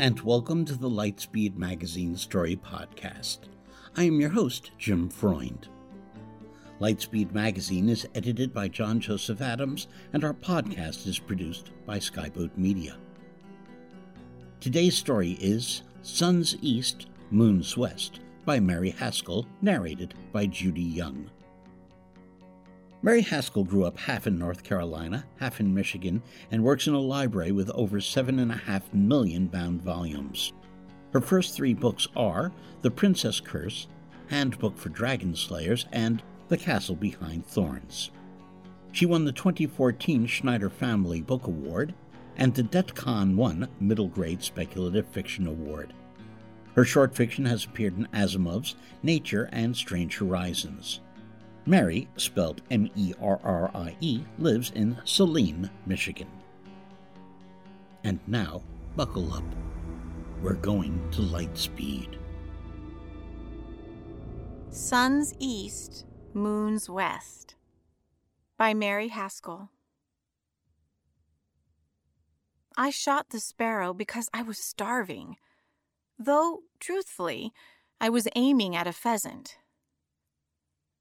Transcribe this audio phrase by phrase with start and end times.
[0.00, 3.40] and welcome to the Lightspeed Magazine Story Podcast.
[3.98, 5.68] I am your host, Jim Freund.
[6.80, 12.56] Lightspeed Magazine is edited by John Joseph Adams, and our podcast is produced by Skyboat
[12.56, 12.96] Media.
[14.58, 21.30] Today's story is Suns East, Moons West by Merrie Haskell, narrated by Judy Young.
[23.02, 27.00] Merrie Haskell grew up half in North Carolina, half in Michigan, and works in a
[27.00, 30.52] library with over seven and a half million bound volumes.
[31.14, 33.88] Her first three books are The Princess Curse,
[34.28, 38.10] Handbook for Dragon Slayers, and The Castle Behind Thorns.
[38.92, 41.94] She won the 2014 Schneider Family Book Award
[42.36, 45.94] and the DETCON 1 Middle Grade Speculative Fiction Award.
[46.74, 51.00] Her short fiction has appeared in Asimov's Nature and Strange Horizons.
[51.70, 56.26] Merrie, spelled M E R R I E, lives in Saline, Michigan.
[58.02, 58.62] And now,
[58.96, 59.44] buckle up.
[60.42, 62.18] We're going to light speed.
[64.70, 67.54] Suns East, Moons West
[68.58, 69.70] by Merrie Haskell.
[72.76, 75.36] I shot the sparrow because I was starving,
[76.18, 77.52] though, truthfully,
[78.00, 79.58] I was aiming at a pheasant.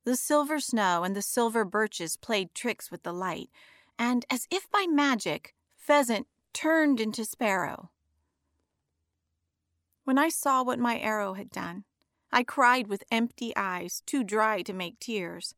[0.10, 3.52] The silver snow and the silver birches played tricks with the light,
[4.00, 7.92] and as if by magic, pheasant turned into sparrow.
[10.06, 11.84] When I saw what my arrow had done,
[12.32, 15.54] I cried with empty eyes, too dry to make tears.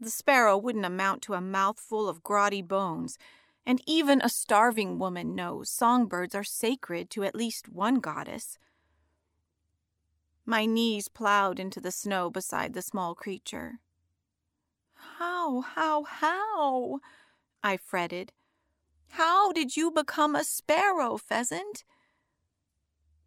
[0.00, 3.18] The sparrow wouldn't amount to a mouthful of grotty bones,
[3.66, 8.56] and even a starving woman knows songbirds are sacred to at least one goddess.
[10.46, 13.80] My knees plowed into the snow beside the small creature.
[14.94, 17.00] How, how, how?
[17.62, 18.32] I fretted.
[19.10, 21.84] How did you become a sparrow, pheasant?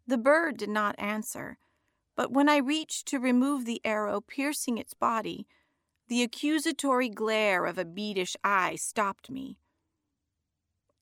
[0.06, 1.58] The bird did not answer,
[2.14, 5.46] but when I reached to remove the arrow piercing its body,
[6.08, 9.58] the accusatory glare of a beadish eye stopped me.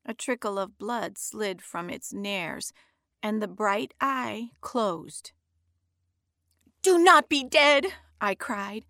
[0.05, 2.73] A trickle of blood slid from its nares,
[3.23, 5.33] and the bright eye closed.
[6.87, 7.87] Do not be dead,
[8.21, 8.85] I cried.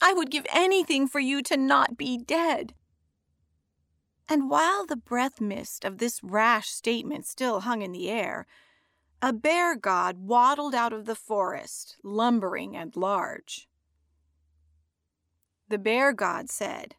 [0.00, 2.74] I would give anything for you to not be dead.
[4.28, 8.46] And while the breath mist of this rash statement still hung in the air,
[9.20, 13.66] a bear god waddled out of the forest, lumbering and large.
[15.68, 16.94] The bear god said,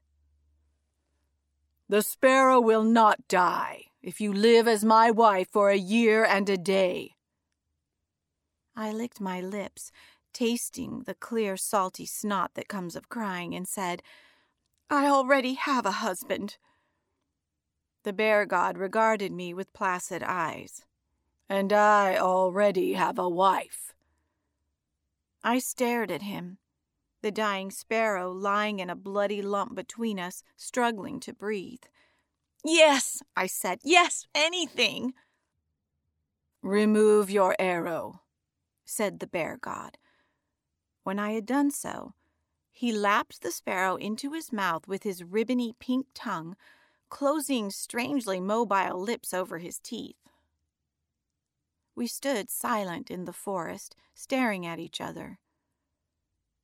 [1.88, 6.50] The sparrow will not die if you live as my wife for a year and
[6.50, 7.12] a day.
[8.76, 9.94] I licked my lips
[10.36, 14.04] tasting the clear, salty snot that comes of crying, and said,
[14.90, 16.58] I already have a husband.
[18.04, 20.84] The bear god regarded me with placid eyes.
[21.48, 23.94] And I already have a wife.
[25.44, 26.58] I stared at him,
[27.22, 31.84] the dying sparrow lying in a bloody lump between us, struggling to breathe.
[32.64, 35.14] Yes, I said, yes, anything.
[36.62, 38.22] Remove your arrow,
[38.84, 39.98] said the bear god.
[41.06, 42.16] When I had done so,
[42.72, 46.56] he lapped the sparrow into his mouth with his ribbony pink tongue,
[47.10, 50.18] closing strangely mobile lips over his teeth.
[51.94, 55.38] We stood silent in the forest, staring at each other.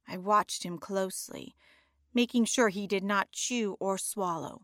[0.07, 1.55] I watched him closely,
[2.11, 4.63] making sure he did not chew or swallow.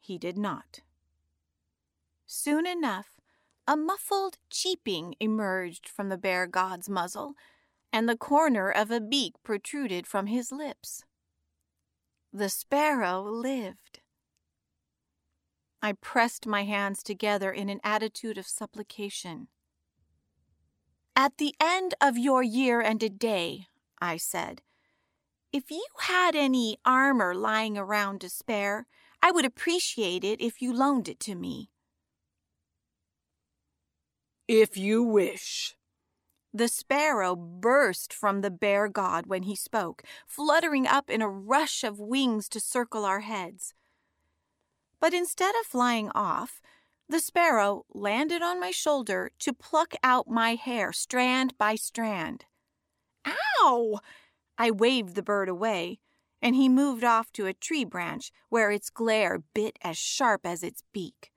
[0.00, 0.80] He did not.
[2.24, 3.20] Soon enough,
[3.68, 7.34] a muffled cheeping emerged from the bear god's muzzle,
[7.94, 11.04] and the corner of a beak protruded from his lips.
[12.32, 14.00] The sparrow lived.
[15.80, 19.46] I pressed my hands together in an attitude of supplication.
[21.14, 23.68] At the end of your year and a day,
[24.00, 24.62] I said,
[25.52, 28.88] if you had any armor lying around to spare,
[29.22, 31.70] I would appreciate it if you loaned it to me.
[34.48, 35.76] If you wish.
[36.56, 41.82] The sparrow burst from the bear god when he spoke, fluttering up in a rush
[41.82, 43.74] of wings to circle our heads.
[45.00, 46.62] But instead of flying off,
[47.08, 52.44] the sparrow landed on my shoulder to pluck out my hair strand by strand.
[53.26, 53.98] Ow!
[54.56, 55.98] I waved the bird away,
[56.40, 60.62] and he moved off to a tree branch where its glare bit as sharp as
[60.62, 61.32] its beak.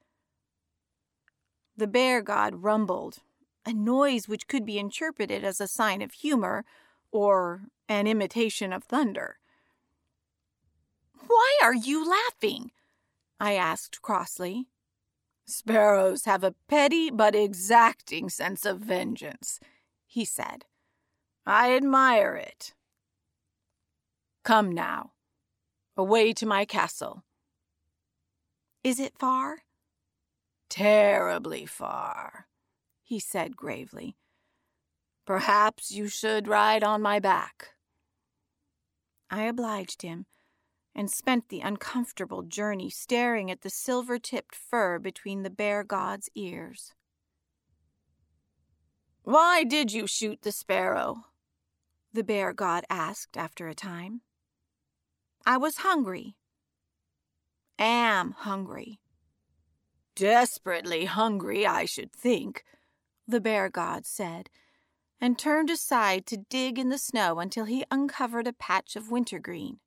[1.75, 3.23] The bear god rumbled,
[3.67, 6.63] a noise which could be interpreted as a sign of humor
[7.11, 9.39] or an imitation of thunder.
[11.27, 12.71] Why are you laughing?
[13.41, 14.67] I asked crossly.
[15.45, 19.59] Sparrows have a petty but exacting sense of vengeance,
[20.05, 20.63] he said.
[21.45, 22.73] I admire it.
[24.45, 25.11] Come now,
[25.97, 27.25] away to my castle.
[28.81, 29.63] Is it far?
[30.69, 32.47] Terribly far,
[33.07, 34.17] he said gravely.
[35.25, 37.69] Perhaps you should ride on my back.
[39.31, 40.25] I obliged him
[40.93, 46.29] and spent the uncomfortable journey staring at the silver tipped fur between the bear god's
[46.35, 46.93] ears.
[49.23, 51.27] Why did you shoot the sparrow?
[52.11, 54.19] The bear god asked after a time.
[55.45, 56.35] I was hungry.
[57.79, 58.99] Am hungry.
[60.13, 62.63] Desperately hungry, I should think,
[63.27, 64.49] the bear god said,
[65.19, 69.79] and turned aside to dig in the snow until he uncovered a patch of wintergreen.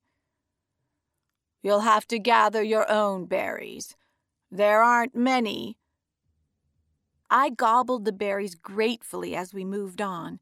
[1.62, 3.96] You'll have to gather your own berries.
[4.50, 5.78] There aren't many.
[7.30, 10.40] I gobbled the berries gratefully as we moved on.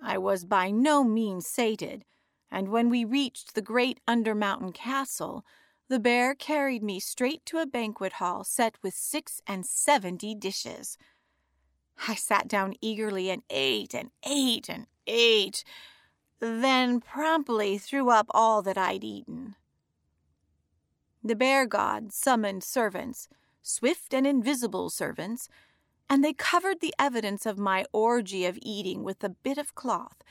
[0.00, 2.04] I was by no means sated,
[2.50, 5.44] and when we reached the great Undermountain Castle,
[5.88, 10.96] the bear carried me straight to a banquet hall set with six and seventy dishes.
[12.06, 15.64] I sat down eagerly and ate and ate and ate,
[16.40, 19.56] then promptly threw up all that I'd eaten.
[21.24, 23.28] The bear god summoned servants,
[23.62, 25.48] swift and invisible servants,
[26.08, 30.22] and they covered the evidence of my orgy of eating with a bit of cloth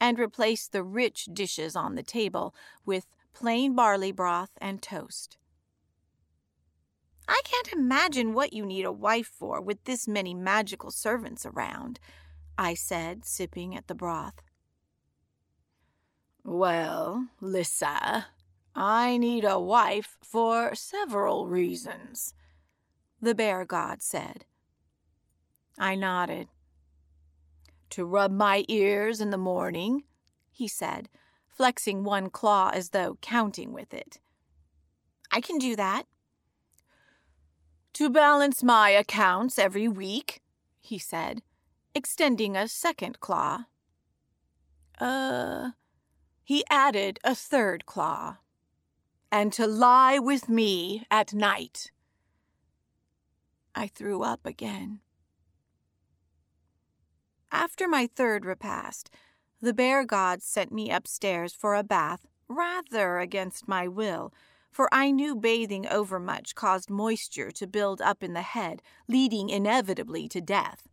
[0.00, 2.54] and replaced the rich dishes on the table
[2.84, 5.38] with plain barley broth and toast.
[7.28, 11.98] I can't imagine what you need a wife for with this many magical servants around,
[12.56, 14.42] I said, sipping at the broth.
[16.44, 18.26] Well, Lissa,
[18.74, 22.34] I need a wife for several reasons,
[23.20, 24.44] the bear god said.
[25.78, 26.48] I nodded.
[27.90, 30.04] To rub my ears in the morning,
[30.50, 31.08] he said,
[31.48, 34.20] flexing one claw as though counting with it.
[35.32, 36.06] I can do that.
[37.96, 40.42] To balance my accounts every week,
[40.82, 41.40] he said,
[41.94, 43.64] extending a second claw.
[45.00, 45.70] Uh,
[46.44, 48.36] he added a third claw
[49.32, 51.90] and to lie with me at night.
[53.74, 55.00] I threw up again.
[57.50, 59.08] After my third repast,
[59.62, 64.34] the bear god sent me upstairs for a bath, rather against my will,
[64.76, 70.28] for I knew bathing overmuch caused moisture to build up in the head, leading inevitably
[70.28, 70.86] to death.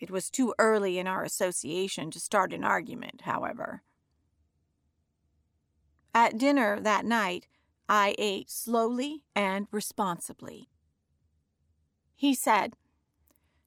[0.00, 3.84] It was too early in our association to start an argument, however.
[6.12, 7.46] At dinner that night,
[7.88, 10.68] I ate slowly and responsibly.
[12.16, 12.74] He said,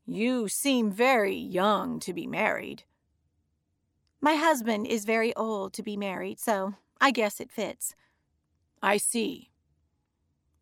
[0.06, 2.84] You seem very young to be married.
[4.20, 7.96] My husband is very old to be married, so I guess it fits.
[8.82, 9.52] I see.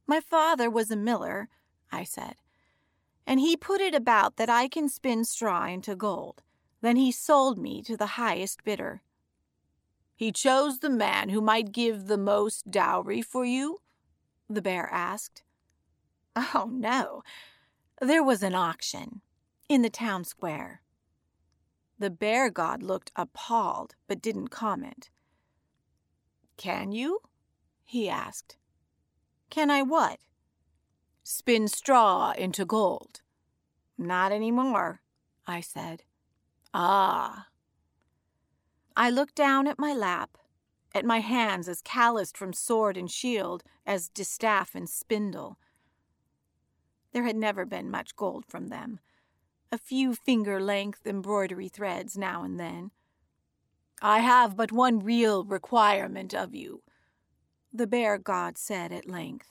[0.08, 1.50] My father was a miller,
[1.92, 2.36] I said,
[3.26, 6.42] and he put it about that I can spin straw into gold.
[6.82, 9.02] Then he sold me to the highest bidder.
[10.16, 13.80] He chose the man who might give the most dowry for you?
[14.50, 15.44] the bear asked.
[16.36, 17.22] Oh, no.
[18.02, 19.22] There was an auction.
[19.68, 20.82] In the town square.
[22.00, 25.12] The bear god looked appalled, but didn't comment.
[26.58, 27.20] Can you?
[27.90, 28.56] He asked.
[29.50, 30.20] Can I what?
[31.24, 33.22] Spin straw into gold.
[33.98, 35.02] Not any more,
[35.48, 36.04] I said.
[36.72, 37.48] Ah.
[38.96, 40.38] I looked down at my lap,
[40.94, 45.58] at my hands as calloused from sword and shield as distaff and spindle.
[47.12, 49.00] There had never been much gold from them,
[49.72, 52.92] a few finger length embroidery threads now and then.
[54.00, 56.84] I have but one real requirement of you,
[57.74, 59.50] the bear god said at length.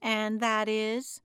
[0.00, 1.20] And that is?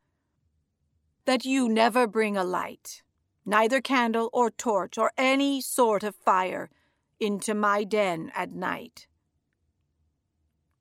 [1.25, 3.03] That you never bring a light,
[3.45, 6.69] neither candle or torch or any sort of fire,
[7.19, 9.07] into my den at night.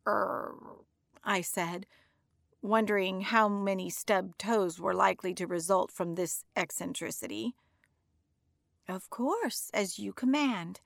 [0.07, 0.55] Er,
[1.25, 1.87] I said,
[2.63, 7.55] wondering how many stubbed toes were likely to result from this eccentricity.
[8.89, 10.81] Of course, as you command.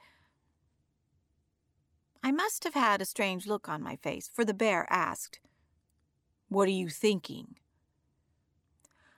[2.23, 5.41] I must have had a strange look on my face, for the bear asked,
[6.49, 7.57] What are you thinking?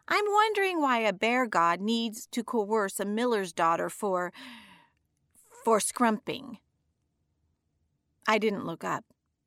[0.08, 4.32] I'm wondering why a bear god needs to coerce a miller's daughter for.
[5.64, 6.58] for scrumping.
[8.26, 9.04] I didn't look up,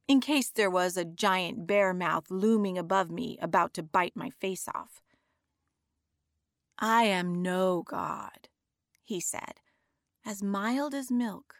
[0.08, 4.30] in case there was a giant bear mouth looming above me about to bite my
[4.30, 5.02] face off.
[6.80, 8.50] I am no god,
[9.04, 9.62] he said,
[10.24, 11.56] as mild as milk.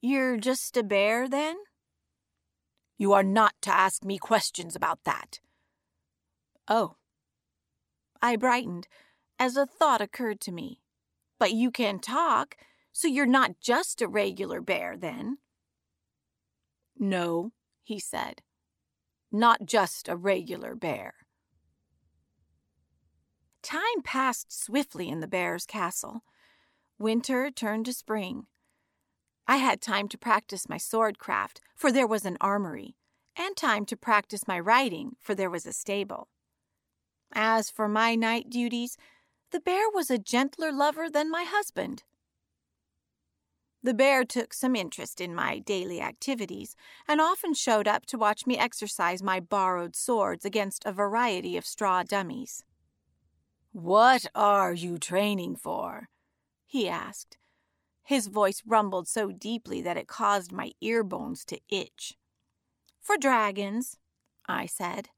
[0.00, 1.56] You're just a bear, then?
[2.96, 5.40] You are not to ask me questions about that.
[6.68, 6.96] Oh.
[8.22, 8.88] I brightened
[9.38, 10.80] as a thought occurred to me.
[11.38, 12.56] But you can talk,
[12.92, 15.38] so you're not just a regular bear, then?
[16.98, 17.52] No,
[17.82, 18.42] he said.
[19.32, 21.14] Not just a regular bear.
[23.62, 26.22] Time passed swiftly in the bear's castle.
[26.98, 28.46] Winter turned to spring.
[29.50, 32.94] I had time to practice my sword craft, for there was an armory,
[33.36, 36.28] and time to practice my riding, for there was a stable.
[37.32, 38.96] As for my night duties,
[39.50, 42.04] the bear was a gentler lover than my husband.
[43.82, 46.76] The bear took some interest in my daily activities
[47.08, 51.66] and often showed up to watch me exercise my borrowed swords against a variety of
[51.66, 52.62] straw dummies.
[53.72, 56.08] What are you training for?
[56.66, 57.36] he asked,
[58.10, 62.16] his voice rumbled so deeply that it caused my ear bones to itch.
[63.00, 63.98] For dragons,
[64.48, 65.10] I said.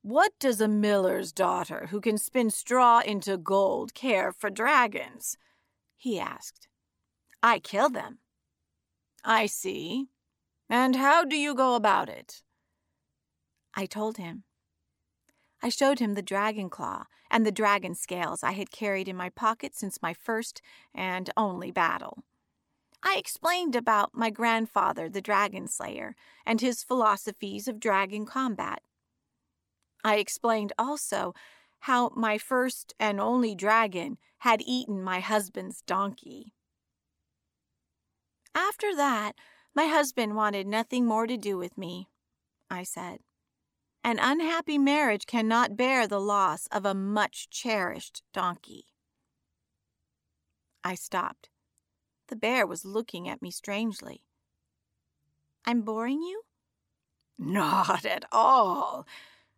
[0.00, 5.36] What does a miller's daughter who can spin straw into gold care for dragons?
[5.96, 6.68] he asked.
[7.42, 8.18] I kill them.
[9.24, 10.10] I see.
[10.68, 12.44] And how do you go about it?
[13.74, 14.44] I told him.
[15.60, 19.30] I showed him the dragon claw and the dragon scales I had carried in my
[19.30, 20.60] pocket since my first
[20.94, 22.24] and only battle.
[23.02, 28.82] I explained about my grandfather, the dragon slayer, and his philosophies of dragon combat.
[30.04, 31.34] I explained also
[31.80, 36.52] how my first and only dragon had eaten my husband's donkey.
[38.54, 39.32] After that,
[39.74, 42.08] my husband wanted nothing more to do with me,
[42.70, 43.20] I said.
[44.02, 48.86] An unhappy marriage cannot bear the loss of a much cherished donkey.
[50.82, 51.50] I stopped.
[52.28, 54.24] The bear was looking at me strangely.
[55.66, 56.42] I'm boring you?
[57.38, 59.06] Not at all.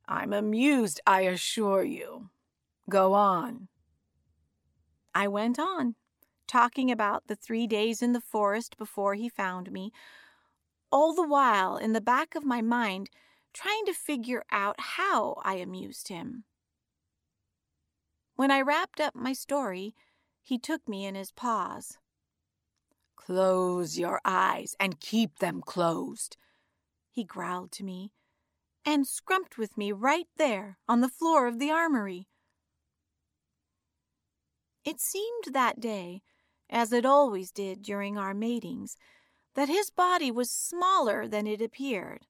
[0.09, 2.31] I'm amused, I assure you.
[2.89, 3.69] Go on.
[5.15, 5.95] I went on,
[6.49, 9.93] talking about the three days in the forest before he found me,
[10.91, 13.09] all the while in the back of my mind
[13.53, 16.45] trying to figure out how I amused him.
[18.35, 19.95] When I wrapped up my story,
[20.43, 21.99] he took me in his paws.
[23.17, 26.37] Close your eyes and keep them closed,
[27.11, 28.13] he growled to me,
[28.85, 32.27] and scrumped with me right there on the floor of the armory.
[34.85, 36.23] It seemed that day,
[36.69, 38.97] as it always did during our matings,
[39.55, 42.27] that his body was smaller than it appeared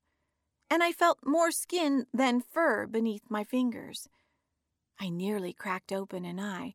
[0.72, 4.08] and I felt more skin than fur beneath my fingers.
[4.98, 6.72] I nearly cracked open an eye,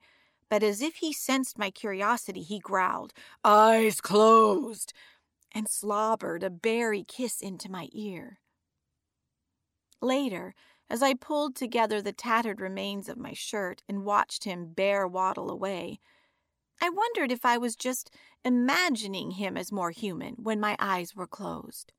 [0.51, 3.12] but as if he sensed my curiosity, he growled,
[3.44, 4.94] Eyes closed,
[5.51, 8.38] and slobbered a berry kiss into my ear.
[10.00, 10.54] Later,
[10.92, 15.50] as I pulled together the tattered remains of my shirt and watched him bear waddle
[15.50, 16.00] away,
[16.80, 18.13] I wondered if I was just
[18.46, 21.94] imagining him as more human when my eyes were closed.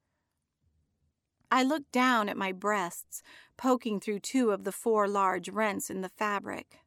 [1.50, 3.22] I looked down at my breasts,
[3.56, 6.80] poking through two of the four large rents in the fabric.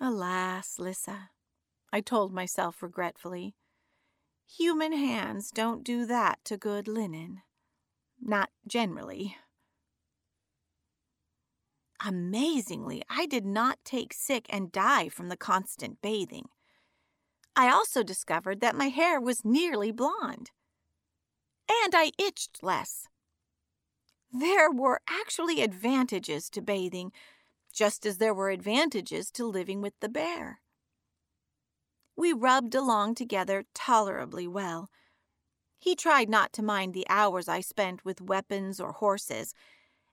[0.00, 1.30] Alas, Lissa,
[1.92, 3.54] I told myself regretfully,
[4.46, 7.40] human hands don't do that to good linen.
[8.20, 9.36] Not generally.
[12.04, 16.48] Amazingly, I did not take sick and die from the constant bathing.
[17.56, 20.50] I also discovered that my hair was nearly blonde.
[21.70, 23.08] And I itched less.
[24.36, 27.12] There were actually advantages to bathing,
[27.72, 30.60] just as there were advantages to living with the bear.
[32.16, 34.90] We rubbed along together tolerably well.
[35.78, 39.54] He tried not to mind the hours I spent with weapons or horses,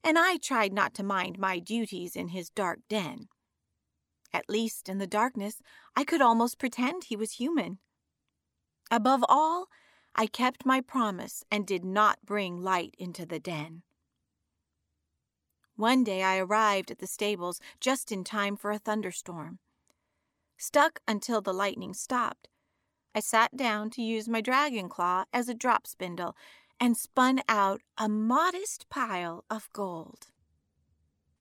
[0.03, 3.27] and I tried not to mind my duties in his dark den.
[4.31, 5.63] At least in the darkness,
[5.95, 7.79] I could almost pretend he was human.
[8.91, 9.65] Above all,
[10.13, 13.81] I kept my promise and did not bring light into the den.
[15.75, 19.59] One day I arrived at the stables just in time for a thunderstorm.
[20.57, 22.47] Stuck until the lightning stopped,
[23.13, 26.35] I sat down to use my dragon claw as a drop spindle
[26.79, 30.27] and spun out a modest pile of gold.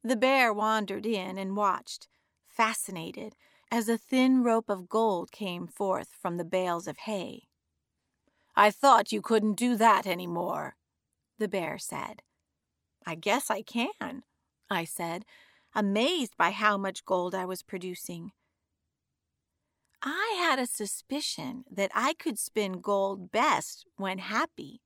[0.03, 2.09] The bear wandered in and watched,
[2.49, 3.37] fascinated,
[3.71, 7.45] as a thin rope of gold came forth from the bales of hay.
[8.57, 10.77] I thought you couldn't do that any more,
[11.39, 12.23] the bear said.
[13.11, 14.23] I guess I can,
[14.71, 15.25] I said,
[15.75, 18.31] amazed by how much gold I was producing.
[20.01, 24.81] I had a suspicion that I could spin gold best when happy.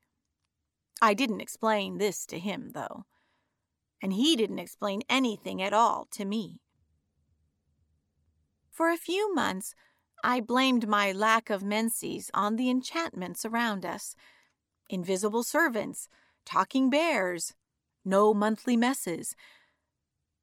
[1.03, 3.05] I didn't explain this to him, though,
[4.01, 6.63] and he didn't explain anything at all to me.
[8.71, 9.75] For a few months,
[10.25, 14.17] I blamed my lack of menses on the enchantments around us
[14.89, 16.09] invisible servants,
[16.47, 17.53] talking bears,
[18.05, 19.35] no monthly messes.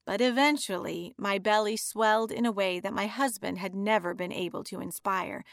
[0.06, 4.64] But eventually, my belly swelled in a way that my husband had never been able
[4.66, 5.44] to inspire,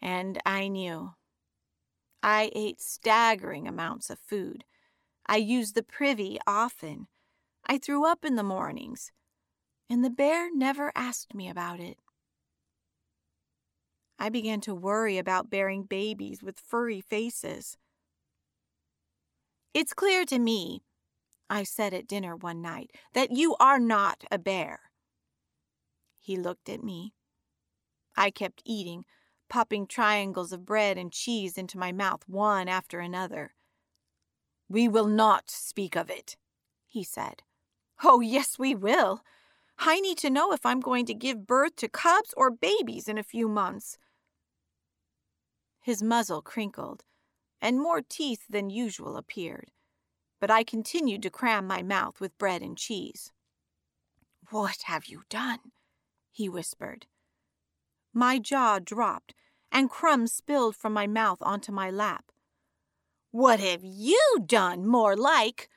[0.00, 1.14] and I knew.
[2.22, 4.64] I ate staggering amounts of food.
[5.26, 7.08] I used the privy often.
[7.66, 9.12] I threw up in the mornings,
[9.88, 11.98] and the bear never asked me about it.
[14.18, 17.76] I began to worry about bearing babies with furry faces.
[19.74, 20.82] It's clear to me,
[21.48, 24.80] I said at dinner one night, that you are not a bear.
[26.18, 27.14] He looked at me.
[28.16, 29.04] I kept eating,
[29.48, 33.54] popping triangles of bread and cheese into my mouth one after another.
[34.68, 36.36] We will not speak of it,
[36.86, 37.42] he said.
[38.02, 39.22] Oh, yes, we will.
[39.78, 43.18] I need to know if I'm going to give birth to cubs or babies in
[43.18, 43.98] a few months.
[45.80, 47.04] His muzzle crinkled,
[47.60, 49.70] and more teeth than usual appeared,
[50.46, 53.32] but I continued to cram my mouth with bread and cheese.
[54.50, 55.72] What have you done?
[56.30, 57.06] he whispered.
[58.14, 59.34] My jaw dropped,
[59.72, 62.26] and crumbs spilled from my mouth onto my lap.
[63.32, 65.68] What have you done, more like?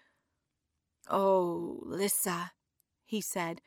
[1.10, 2.52] Oh, Lissa,
[3.04, 3.62] he said,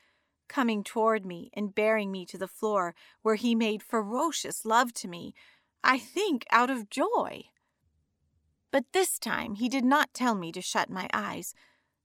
[0.49, 5.09] coming toward me and bearing me to the floor, where he made ferocious love to
[5.09, 5.35] me
[5.83, 7.47] I think out of joy.
[8.73, 11.55] But this time he did not tell me to shut my eyes,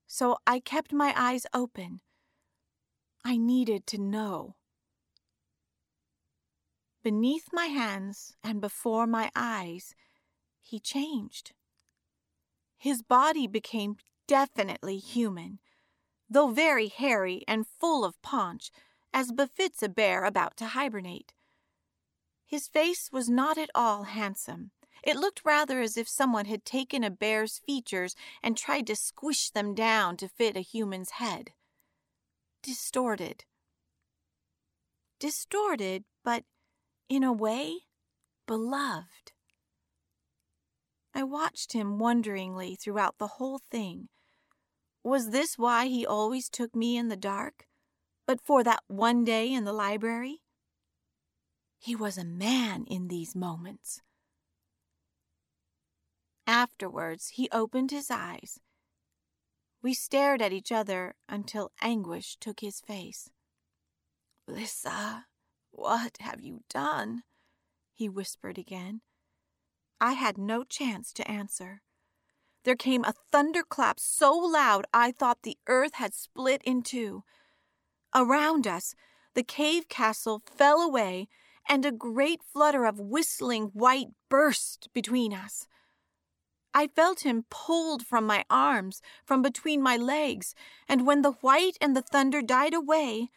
[0.06, 2.02] so I kept my eyes open.
[3.24, 4.56] I needed to know.
[7.04, 9.96] Beneath my hands and before my eyes,
[10.62, 11.54] he changed.
[12.78, 13.96] His body became
[14.28, 15.60] definitely human,
[16.30, 18.72] though very hairy and full of paunch,
[19.14, 21.34] as befits a bear about to hibernate.
[22.46, 24.72] His face was not at all handsome.
[25.08, 29.50] It looked rather as if someone had taken a bear's features and tried to squish
[29.50, 31.54] them down to fit a human's head.
[32.62, 33.46] Distorted.
[35.18, 36.44] Distorted, but
[37.08, 37.78] in a way,
[38.48, 39.32] beloved.
[41.16, 44.10] I watched him wonderingly throughout the whole thing.
[45.06, 47.66] Was this why he always took me in the dark?
[48.26, 50.42] But for that one day in the library?
[51.80, 54.02] He was a man in these moments.
[56.48, 58.62] Afterwards, he opened his eyes.
[59.84, 63.30] We stared at each other until anguish took his face.
[64.48, 65.26] Lissa,
[65.72, 67.24] what have you done?
[67.94, 69.02] he whispered again.
[70.00, 71.82] I had no chance to answer.
[72.64, 77.24] There came a thunderclap so loud I thought the earth had split in two.
[78.16, 78.96] Around us,
[79.34, 81.28] the cave castle fell away
[81.68, 85.68] and a great flutter of whistling white burst between us.
[86.74, 90.54] I felt him pulled from my arms, from between my legs,
[90.88, 93.30] and when the white and the thunder died away,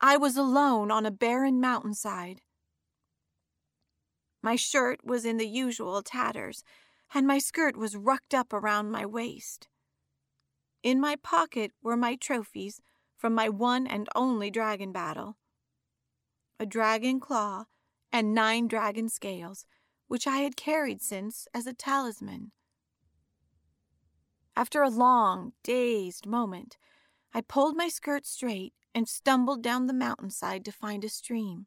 [0.00, 2.40] I was alone on a barren mountainside.
[4.42, 6.62] My shirt was in the usual tatters,
[7.12, 9.68] and my skirt was rucked up around my waist.
[10.82, 12.80] In my pocket were my trophies
[13.16, 15.36] from my one and only dragon battle
[16.60, 17.64] a dragon claw
[18.12, 19.64] and nine dragon scales,
[20.08, 22.52] which I had carried since as a talisman.
[24.58, 26.78] After a long, dazed moment,
[27.32, 31.66] I pulled my skirt straight and stumbled down the mountainside to find a stream.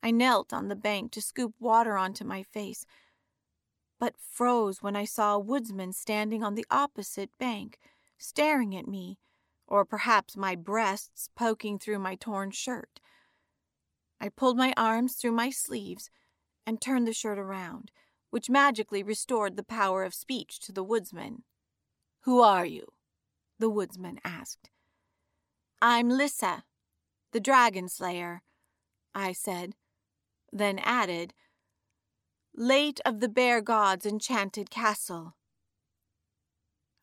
[0.00, 2.86] I knelt on the bank to scoop water onto my face,
[3.98, 7.76] but froze when I saw a woodsman standing on the opposite bank,
[8.16, 9.18] staring at me,
[9.66, 13.00] or perhaps my breasts poking through my torn shirt.
[14.20, 16.08] I pulled my arms through my sleeves
[16.64, 17.90] and turned the shirt around,
[18.30, 21.42] which magically restored the power of speech to the woodsman.
[22.22, 22.86] Who are you?
[23.58, 24.70] the woodsman asked.
[25.82, 26.64] I'm Lissa,
[27.32, 28.42] the dragon slayer,
[29.14, 29.74] I said,
[30.52, 31.34] then added,
[32.54, 35.36] Late of the bear god's enchanted castle.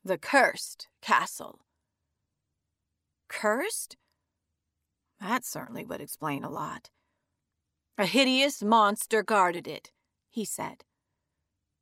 [0.04, 1.62] The cursed castle.
[3.28, 3.98] Cursed?
[5.20, 6.90] That certainly would explain a lot.
[7.98, 9.92] A hideous monster guarded it,
[10.30, 10.84] he said.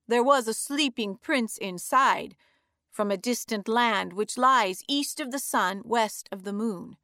[0.07, 2.35] There was a sleeping prince inside,
[2.95, 6.95] from a distant land which lies east of the sun, west of the moon.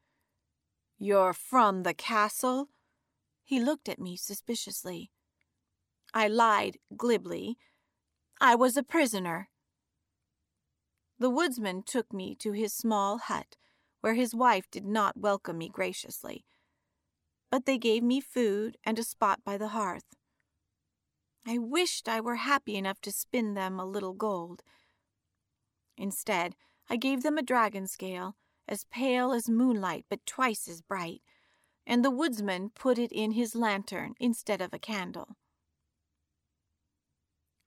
[0.98, 2.70] You're from the castle?
[3.44, 5.12] He looked at me suspiciously.
[6.14, 7.58] I lied glibly.
[8.40, 9.50] I was a prisoner.
[11.20, 13.58] The woodsman took me to his small hut,
[14.00, 16.46] where his wife did not welcome me graciously.
[17.50, 20.16] But they gave me food and a spot by the hearth.
[21.46, 24.64] I wished I were happy enough to spin them a little gold.
[25.98, 26.56] Instead,
[26.90, 28.36] I gave them a dragon scale,
[28.68, 31.22] as pale as moonlight but twice as bright,
[31.86, 35.36] and the woodsman put it in his lantern instead of a candle.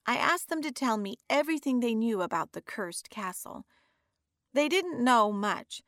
[0.07, 3.65] I asked them to tell me everything they knew about the cursed castle.
[4.53, 5.83] They didn't know much,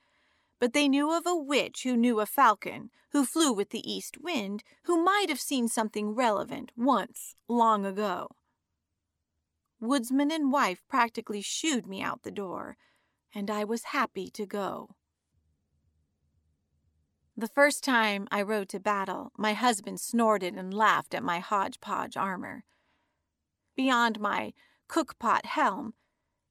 [0.58, 4.18] but they knew of a witch who knew a falcon, who flew with the east
[4.18, 8.28] wind, who might have seen something relevant once, long ago.
[9.80, 12.76] Woodsman and wife practically shooed me out the door,
[13.34, 14.96] and I was happy to go.
[17.36, 22.16] The first time I rode to battle, my husband snorted and laughed at my hodgepodge
[22.16, 22.64] armor.
[23.74, 24.54] Beyond my
[24.88, 25.92] cookpot helm,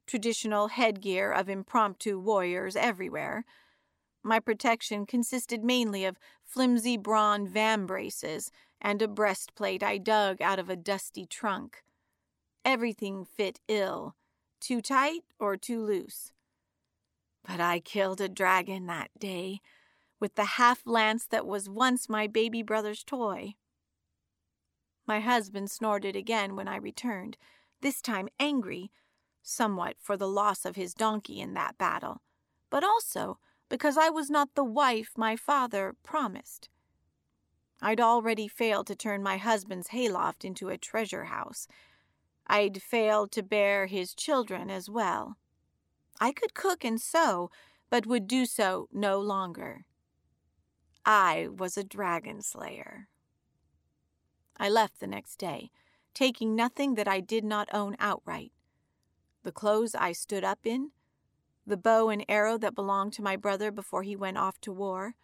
[0.05, 3.45] traditional headgear of impromptu warriors everywhere,
[4.21, 10.69] my protection consisted mainly of flimsy brawn vambraces and a breastplate I dug out of
[10.69, 11.83] a dusty trunk.
[12.65, 14.15] Everything fit ill,
[14.59, 16.33] too tight or too loose.
[17.47, 19.61] But I killed a dragon that day
[20.19, 23.53] with the half lance that was once my baby brother's toy.
[25.05, 27.37] My husband snorted again when I returned,
[27.81, 28.91] this time angry,
[29.43, 32.23] somewhat for the loss of his donkey in that battle,
[32.71, 33.37] but also
[33.69, 36.69] because I was not the wife my father promised.
[37.81, 41.67] I'd already failed to turn my husband's hayloft into a treasure house.
[42.47, 45.37] I'd failed to bear his children as well.
[46.19, 47.49] I could cook and sew,
[47.89, 49.85] but would do so no longer.
[51.05, 53.07] I was a dragon slayer.
[54.57, 55.69] I left the next day,
[56.13, 58.51] taking nothing that I did not own outright.
[59.43, 60.91] The clothes I stood up in,
[61.67, 65.15] the bow and arrow that belonged to my brother before he went off to war,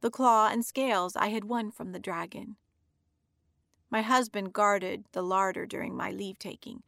[0.00, 2.56] the claw and scales I had won from the dragon.
[3.92, 6.82] My husband guarded the larder during my leave taking.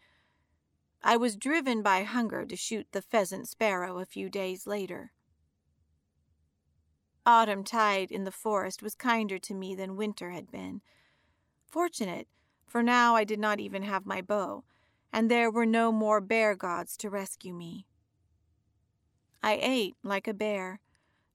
[1.02, 5.12] I was driven by hunger to shoot the pheasant sparrow a few days later.
[7.26, 10.80] Autumn tide in the forest was kinder to me than winter had been.
[11.66, 12.26] Fortunate,
[12.66, 14.64] for now I did not even have my bow,
[15.12, 17.86] and there were no more bear gods to rescue me.
[19.42, 20.80] I ate like a bear,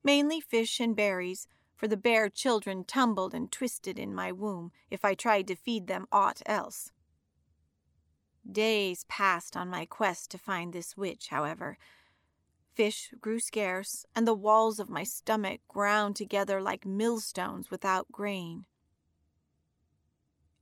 [0.04, 1.48] mainly fish and berries,
[1.80, 5.88] for the bear children tumbled and twisted in my womb if I tried to feed
[5.88, 6.92] them aught else.
[8.50, 11.78] Days passed on my quest to find this witch, however,
[12.74, 18.66] Fish grew scarce, and the walls of my stomach ground together like millstones without grain.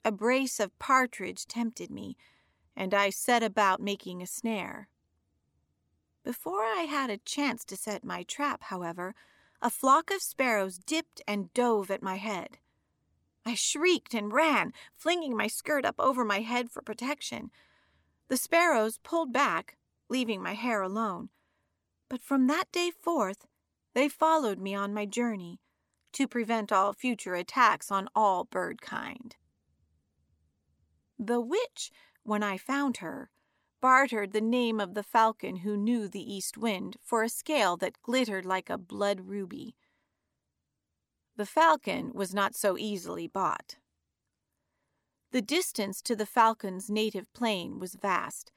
[0.06, 2.16] A brace of partridge tempted me,
[2.76, 4.88] and I set about making a snare.
[6.24, 9.16] Before I had a chance to set my trap, however,
[9.62, 12.58] a flock of sparrows dipped and dove at my head.
[13.46, 17.50] I shrieked and ran, flinging my skirt up over my head for protection.
[18.28, 19.78] The sparrows pulled back,
[20.10, 21.30] leaving my hair alone,
[22.10, 23.46] but from that day forth,
[23.94, 25.60] they followed me on my journey,
[26.14, 29.36] to prevent all future attacks on all bird kind.
[31.20, 31.92] The witch,
[32.24, 33.30] when I found her,
[33.88, 38.02] bartered the name of the falcon who knew the east wind for a scale that
[38.04, 39.78] glittered like a blood ruby.
[41.38, 43.78] The falcon was not so easily bought.
[45.32, 48.52] The distance to the falcon's native plain was vast,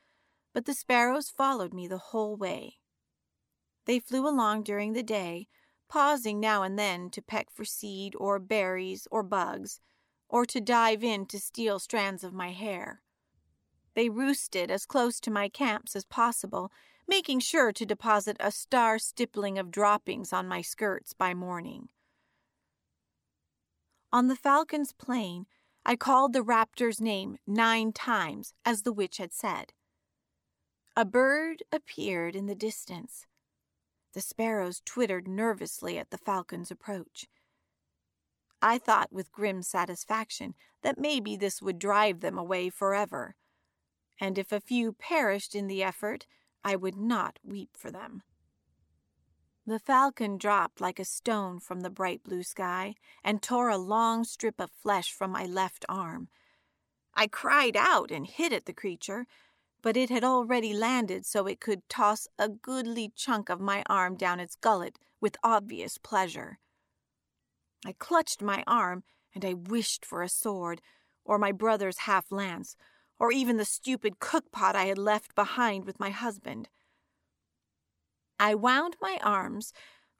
[0.52, 2.78] but the sparrows followed me the whole way.
[3.86, 5.46] They flew along during the day,
[5.88, 9.78] pausing now and then to peck for seed or berries or bugs,
[10.28, 13.00] or to dive in to steal strands of my hair.
[14.00, 16.72] They roosted as close to my camps as possible,
[17.06, 21.90] making sure to deposit a star stippling of droppings on my skirts by morning.
[24.10, 25.44] On the falcon's plain,
[25.84, 29.74] I called the raptor's name nine times, as the witch had said.
[30.96, 33.26] A bird appeared in the distance.
[34.14, 37.26] The sparrows twittered nervously at the falcon's approach.
[38.62, 43.36] I thought with grim satisfaction that maybe this would drive them away forever,
[44.20, 46.26] and if a few perished in the effort,
[46.62, 48.22] I would not weep for them.
[49.66, 54.24] The falcon dropped like a stone from the bright blue sky and tore a long
[54.24, 56.28] strip of flesh from my left arm.
[57.14, 59.26] I cried out and hit at the creature,
[59.82, 64.16] but it had already landed so it could toss a goodly chunk of my arm
[64.16, 66.58] down its gullet with obvious pleasure.
[67.86, 69.04] I clutched my arm
[69.34, 70.82] and I wished for a sword,
[71.24, 72.76] or my brother's half lance,
[73.20, 76.70] or even the stupid cook pot I had left behind with my husband.
[78.40, 79.74] I wound my arms,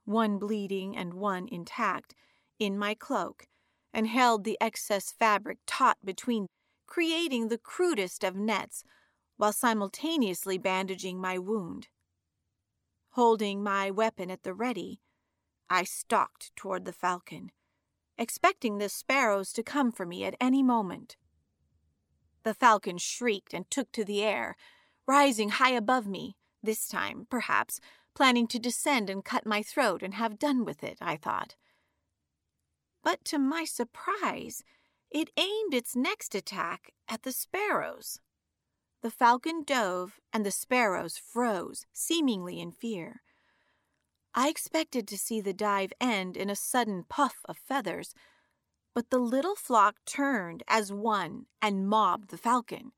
[0.05, 2.13] one bleeding and one intact,
[2.59, 3.47] in my cloak,
[3.91, 6.45] and held the excess fabric taut between,
[6.85, 8.83] creating the crudest of nets,
[9.37, 11.87] while simultaneously bandaging my wound.
[13.13, 15.01] Holding my weapon at the ready,
[15.71, 17.51] I stalked toward the falcon,
[18.17, 21.17] expecting the sparrows to come for me at any moment.
[22.43, 24.55] The falcon shrieked and took to the air,
[25.07, 27.79] rising high above me, this time, perhaps,
[28.15, 31.55] planning to descend and cut my throat and have done with it, I thought.
[33.03, 34.63] But to my surprise,
[35.09, 38.19] it aimed its next attack at the sparrows.
[39.01, 43.21] The falcon dove, and the sparrows froze, seemingly in fear.
[44.33, 48.13] I expected to see the dive end in a sudden puff of feathers,
[48.93, 52.91] but the little flock turned as one and mobbed the falcon.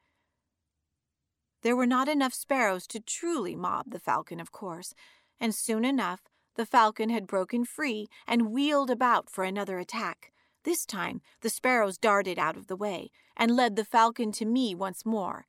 [1.62, 4.94] There were not enough sparrows to truly mob the falcon, of course,
[5.40, 6.22] and soon enough
[6.56, 10.32] the falcon had broken free and wheeled about for another attack.
[10.64, 14.76] This time the sparrows darted out of the way and led the falcon to me
[14.76, 15.48] once more.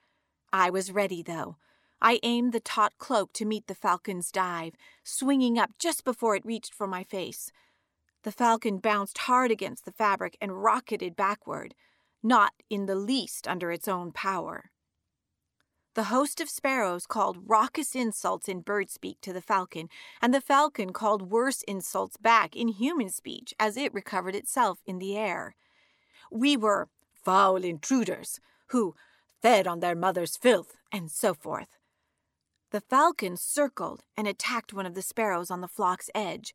[0.52, 1.56] I was ready, though.
[2.00, 6.44] I aimed the taut cloak to meet the falcon's dive, swinging up just before it
[6.44, 7.50] reached for my face.
[8.24, 11.74] The falcon bounced hard against the fabric and rocketed backward,
[12.22, 14.70] not in the least under its own power.
[15.92, 19.88] The host of sparrows called raucous insults in bird speak to the falcon,
[20.22, 24.98] and the falcon called worse insults back in human speech as it recovered itself in
[24.98, 25.54] the air.
[26.32, 28.96] We were foul intruders who
[29.42, 31.76] fed on their mother's filth, and so forth.
[32.70, 36.54] The falcon circled and attacked one of the sparrows on the flock's edge.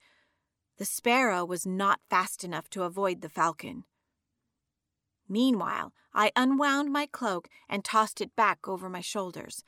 [0.80, 3.84] The sparrow was not fast enough to avoid the falcon.
[5.28, 9.62] Meanwhile, I unwound my cloak and tossed it back over my shoulders.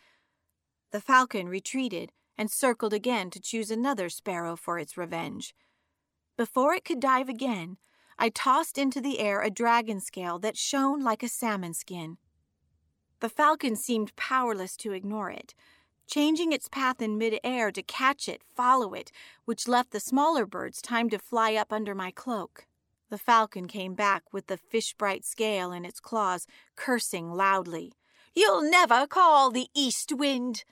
[0.92, 5.54] The falcon retreated and circled again to choose another sparrow for its revenge.
[6.38, 7.76] Before it could dive again,
[8.18, 12.20] I tossed into the air a dragon scale that shone like a salmon skin.
[13.20, 15.54] The falcon seemed powerless to ignore it
[16.08, 19.12] changing its path in mid-air to catch it, follow it,
[19.46, 22.66] which left the smaller birds time to fly up under my cloak.
[23.10, 27.94] The falcon came back with the fish-bright scale in its claws, cursing loudly.
[28.34, 30.64] You'll never call the east wind,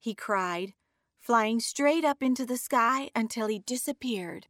[0.00, 0.74] he cried,
[1.20, 4.48] flying straight up into the sky until he disappeared.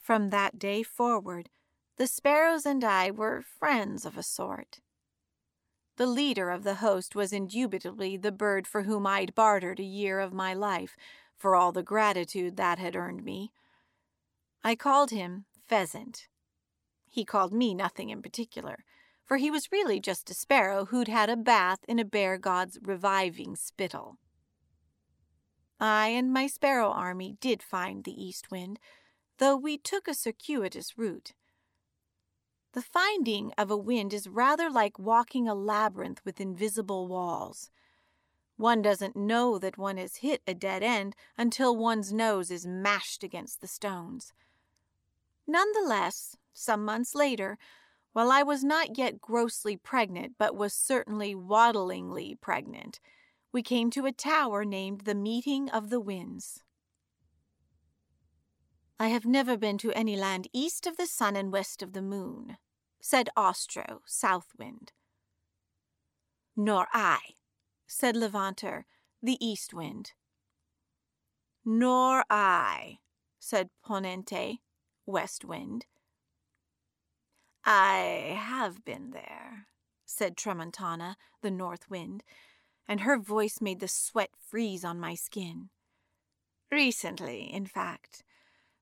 [0.00, 1.50] From that day forward,
[1.98, 4.80] the sparrows and I were friends of a sort.
[5.98, 10.20] The leader of the host was indubitably the bird for whom I'd bartered a year
[10.20, 10.96] of my life,
[11.36, 13.50] for all the gratitude that had earned me.
[14.62, 16.28] I called him Pheasant.
[17.10, 18.84] He called me nothing in particular,
[19.24, 22.78] for he was really just a sparrow who'd had a bath in a bear god's
[22.80, 24.18] reviving spittle.
[25.80, 28.78] I and my sparrow army did find the east wind,
[29.38, 31.32] though we took a circuitous route.
[32.78, 37.72] The finding of a wind is rather like walking a labyrinth with invisible walls.
[38.56, 43.24] One doesn't know that one has hit a dead end until one's nose is mashed
[43.24, 44.32] against the stones.
[45.44, 47.58] Nonetheless, some months later,
[48.12, 53.00] while I was not yet grossly pregnant, but was certainly waddlingly pregnant,
[53.50, 56.62] we came to a tower named the Meeting of the Winds.
[59.00, 62.02] I have never been to any land east of the sun and west of the
[62.02, 62.56] moon,
[63.00, 64.92] said Ostro, South Wind.
[66.56, 67.18] Nor I,
[67.86, 68.84] said Levanter,
[69.22, 70.12] the East Wind.
[71.64, 72.98] Nor I,
[73.38, 74.58] said Ponente,
[75.06, 75.86] West Wind.
[77.64, 79.66] I have been there,
[80.04, 82.24] said Tramontana, the North Wind,
[82.88, 85.68] and her voice made the sweat freeze on my skin.
[86.70, 88.24] Recently, in fact,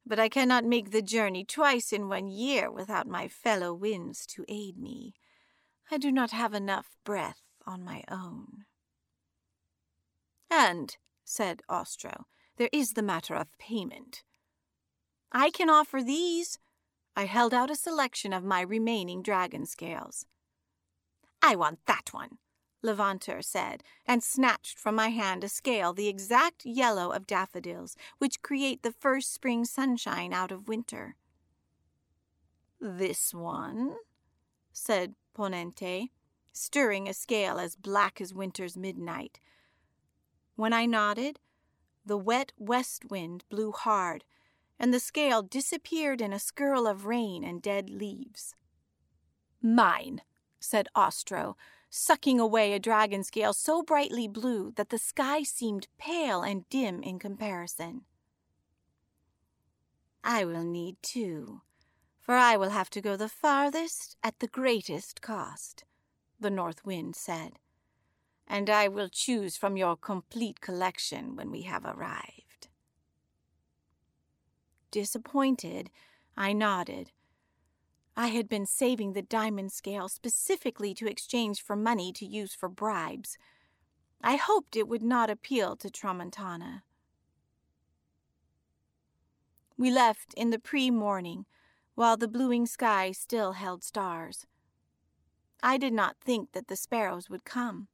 [0.06, 4.44] but I cannot make the journey twice in one year without my fellow winds to
[4.48, 5.14] aid me.
[5.90, 8.64] I do not have enough breath on my own.
[10.48, 14.22] And, said Ostro, there is the matter of payment.
[15.32, 16.58] I can offer these.
[17.16, 20.24] I held out a selection of my remaining dragon scales.
[21.42, 22.38] I want that one,
[22.82, 28.42] Levanter said, and snatched from my hand a scale the exact yellow of daffodils, which
[28.42, 31.16] create the first spring sunshine out of winter.
[32.80, 33.96] This one,
[34.72, 36.10] said Ponente,
[36.52, 39.40] stirring a scale as black as winter's midnight.
[40.54, 41.40] When I nodded,
[42.04, 44.24] the wet west wind blew hard,
[44.78, 48.54] and the scale disappeared in a skirl of rain and dead leaves.
[49.62, 50.22] Mine,
[50.60, 51.56] said Ostro,
[51.96, 57.02] sucking away a dragon scale so brightly blue that the sky seemed pale and dim
[57.02, 58.02] in comparison.
[60.22, 61.62] I will need two,
[62.20, 65.84] for I will have to go the farthest at the greatest cost,
[66.38, 67.58] the North Wind said,
[68.46, 72.68] and I will choose from your complete collection when we have arrived.
[74.90, 75.90] Disappointed,
[76.36, 77.12] I nodded
[78.16, 82.68] I had been saving the diamond scale specifically to exchange for money to use for
[82.68, 83.36] bribes.
[84.22, 86.82] I hoped it would not appeal to Tramontana.
[89.76, 91.44] We left in the pre morning,
[91.94, 94.46] while the bluing sky still held stars.
[95.62, 97.88] I did not think that the sparrows would come.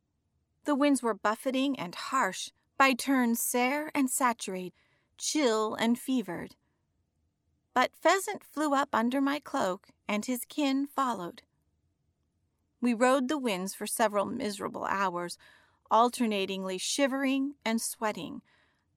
[0.65, 4.75] The winds were buffeting and harsh, by turns sere and saturate,
[5.19, 6.55] chill and fevered.
[7.75, 11.40] But Pheasant flew up under my cloak, and his kin followed.
[12.83, 15.38] We rode the winds for several miserable hours,
[15.90, 18.42] alternatingly shivering and sweating,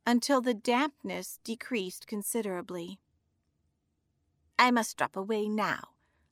[0.05, 2.99] until the dampness decreased considerably.
[4.59, 5.91] I must drop away now.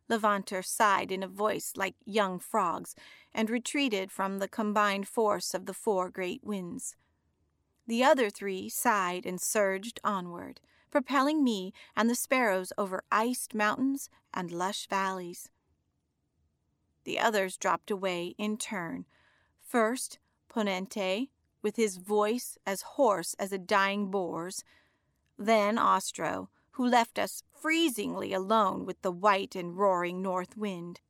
[0.10, 2.94] Levanter sighed in a voice like young frogs,
[3.34, 6.98] and retreated from the combined force of the four great winds.
[7.88, 10.60] The other three sighed and surged onward
[10.94, 15.50] propelling me and the sparrows over iced mountains and lush valleys.
[17.04, 19.06] The others dropped away in turn.
[19.60, 21.30] First, Ponente,
[21.64, 24.64] with his voice as hoarse as a dying boar's,
[25.36, 31.02] then Ostro, who left us freezingly alone with the white and roaring north wind.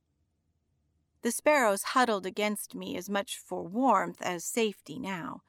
[1.24, 5.42] The sparrows huddled against me as much for warmth as safety now.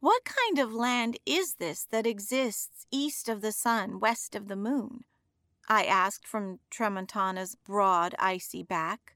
[0.00, 4.56] What kind of land is this that exists east of the sun, west of the
[4.56, 5.04] moon?
[5.68, 9.14] I asked from Tramontana's broad, icy back.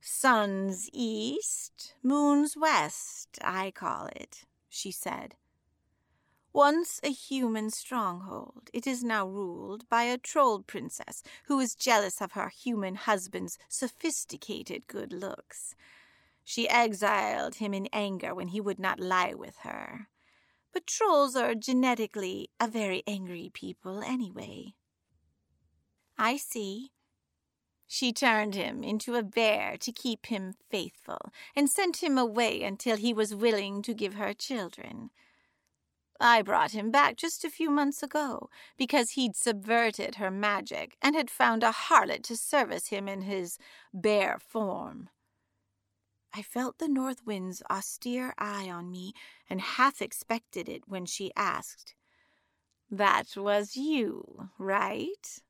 [0.00, 5.36] Sun's east, moon's west, I call it, she said.
[6.52, 12.20] Once a human stronghold, it is now ruled by a troll princess who is jealous
[12.20, 15.76] of her human husband's sophisticated good looks
[16.48, 20.08] she exiled him in anger when he would not lie with her.
[20.72, 24.72] But trolls are genetically a very angry people anyway.
[26.16, 26.92] I see.
[27.86, 32.96] She turned him into a bear to keep him faithful, and sent him away until
[32.96, 35.10] he was willing to give her children.
[36.18, 38.48] I brought him back just a few months ago,
[38.78, 43.58] because he'd subverted her magic and had found a harlot to service him in his
[43.92, 45.10] bear form.
[46.34, 49.14] I felt the north wind's austere eye on me,
[49.48, 51.94] and half expected it when she asked,
[52.90, 55.40] That was you, right?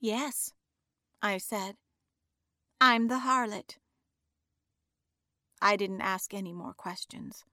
[0.00, 0.52] Yes,
[1.22, 1.76] I said.
[2.80, 3.78] I'm the harlot.
[5.62, 7.44] I didn't ask any more questions.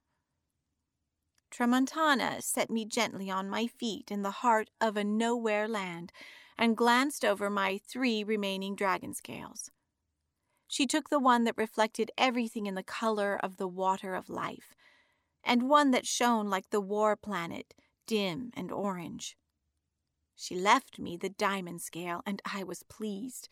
[1.50, 6.12] Tramontana set me gently on my feet in the heart of a nowhere land
[6.58, 9.70] and glanced over my three remaining dragon scales.
[10.74, 14.74] She took the one that reflected everything in the color of the water of life,
[15.44, 17.74] and one that shone like the war planet,
[18.08, 19.36] dim and orange.
[20.34, 23.48] She left me the diamond scale, and I was pleased.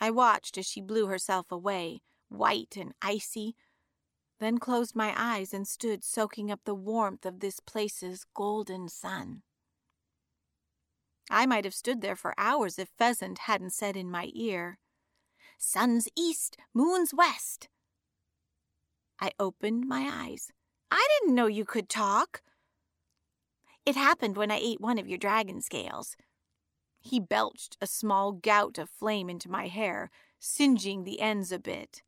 [0.00, 3.56] I watched as she blew herself away, white and icy,
[4.38, 9.42] then closed my eyes and stood soaking up the warmth of this place's golden sun.
[11.28, 14.78] I might have stood there for hours if Pheasant hadn't said in my ear,
[15.58, 17.68] Sun's east, moon's west.
[19.20, 20.52] I opened my eyes.
[20.90, 22.42] I didn't know you could talk.
[23.84, 26.16] It happened when I ate one of your dragon scales.
[27.00, 32.02] He belched a small gout of flame into my hair, singeing the ends a bit.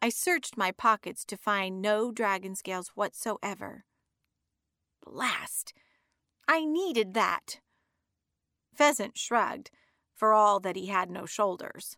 [0.00, 3.84] I searched my pockets to find no dragon scales whatsoever.
[5.04, 5.74] Blast!
[6.46, 7.60] I needed that.
[8.74, 9.70] Pheasant shrugged,
[10.14, 11.96] for all that he had no shoulders.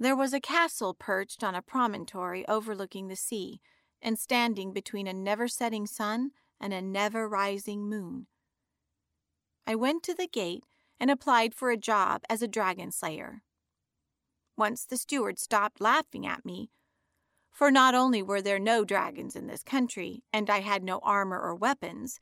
[0.00, 3.60] There was a castle perched on a promontory overlooking the sea,
[4.00, 6.30] and standing between a never setting sun
[6.60, 8.26] and a never rising moon.
[9.66, 10.64] I went to the gate
[11.00, 13.42] and applied for a job as a dragon slayer.
[14.56, 16.70] Once the steward stopped laughing at me,
[17.50, 21.40] for not only were there no dragons in this country, and I had no armor
[21.40, 22.20] or weapons,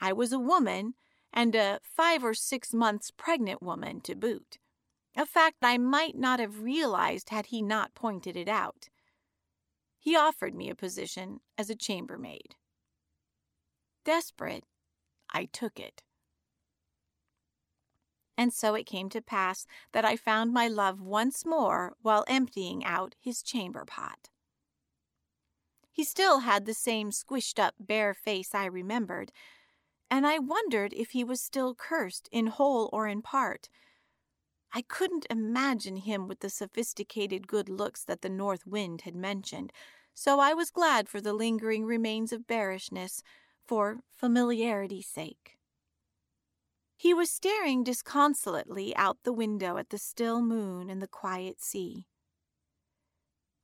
[0.00, 0.94] I was a woman,
[1.32, 4.58] and a five or six months pregnant woman to boot.
[5.18, 8.88] A fact I might not have realized had he not pointed it out.
[9.98, 12.54] He offered me a position as a chambermaid.
[14.04, 14.62] Desperate,
[15.28, 16.02] I took it.
[18.36, 22.84] And so it came to pass that I found my love once more while emptying
[22.84, 24.30] out his chamber pot.
[25.90, 29.32] He still had the same squished up bare face I remembered,
[30.08, 33.68] and I wondered if he was still cursed in whole or in part.
[34.72, 39.72] I couldn't imagine him with the sophisticated good looks that the north wind had mentioned,
[40.14, 43.22] so I was glad for the lingering remains of bearishness,
[43.66, 45.58] for familiarity's sake.
[46.96, 52.06] He was staring disconsolately out the window at the still moon and the quiet sea.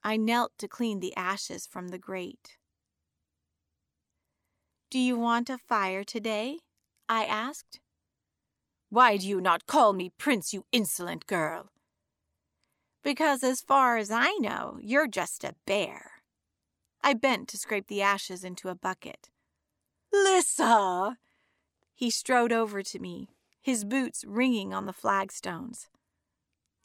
[0.04, 2.58] I knelt to clean the ashes from the grate.
[4.90, 6.60] Do you want a fire today?
[7.08, 7.80] I asked.
[8.94, 11.68] Why do you not call me Prince, you insolent girl?
[13.02, 16.22] Because, as far as I know, you're just a bear.
[17.02, 19.30] I bent to scrape the ashes into a bucket.
[20.12, 21.18] Lissa!
[21.92, 23.30] He strode over to me,
[23.60, 25.88] his boots ringing on the flagstones.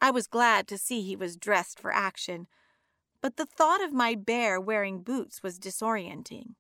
[0.02, 2.48] I was glad to see he was dressed for action,
[3.22, 6.56] but the thought of my bear wearing boots was disorienting.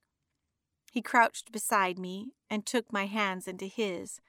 [0.91, 4.21] He crouched beside me and took my hands into his.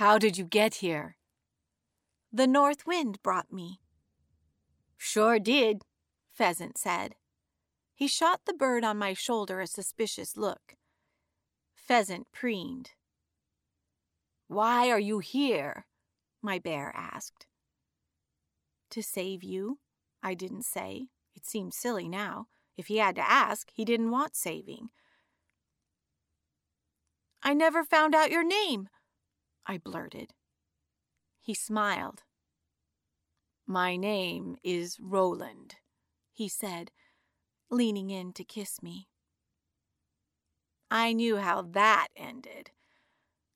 [0.00, 1.18] How did you get here?
[2.32, 3.80] The north wind brought me.
[4.96, 5.82] Sure did,
[6.32, 7.16] Pheasant said.
[7.94, 10.76] He shot the bird on my shoulder a suspicious look.
[11.74, 12.92] Pheasant preened.
[14.48, 15.84] Why are you here?
[16.40, 17.44] my bear asked.
[18.92, 19.80] To save you,
[20.22, 21.08] I didn't say.
[21.36, 22.46] It seemed silly now.
[22.74, 24.88] If he had to ask, he didn't want saving.
[27.42, 28.88] I never found out your name,
[29.70, 30.32] I blurted.
[31.40, 32.24] He smiled.
[33.68, 35.76] My name is Roland,
[36.32, 36.90] he said,
[37.70, 39.06] leaning in to kiss me.
[40.90, 42.72] I knew how that ended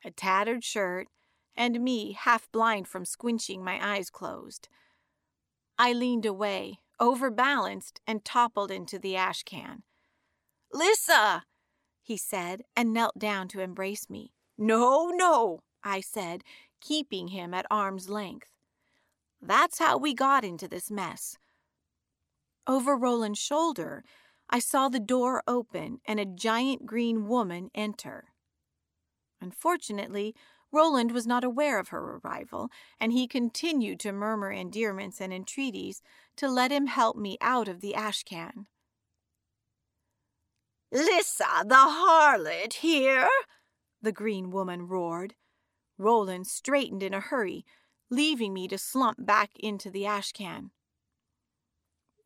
[0.04, 1.08] a tattered shirt,
[1.56, 4.68] and me half blind from squinching my eyes closed.
[5.76, 9.82] I leaned away, overbalanced, and toppled into the ash can.
[10.72, 11.42] Lissa!
[12.02, 14.32] he said, and knelt down to embrace me.
[14.56, 16.42] No, no, I said,
[16.80, 18.50] keeping him at arm's length.
[19.40, 21.36] That's how we got into this mess.
[22.66, 24.02] Over Roland's shoulder,
[24.48, 28.32] I saw the door open and a giant green woman enter.
[29.40, 30.34] Unfortunately,
[30.72, 32.68] Roland was not aware of her arrival,
[32.98, 36.02] and he continued to murmur endearments and entreaties
[36.36, 38.66] to let him help me out of the ash can.
[40.90, 43.28] Lissa, the harlot, here!
[44.02, 45.34] the green woman roared.
[45.98, 47.64] Roland straightened in a hurry,
[48.10, 50.70] leaving me to slump back into the ash can.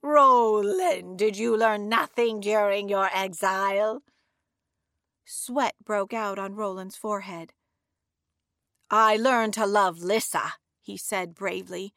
[0.02, 4.02] Roland, did you learn nothing during your exile?
[5.24, 7.52] Sweat broke out on Roland's forehead.
[8.90, 11.92] I learned to love Lissa, he said bravely.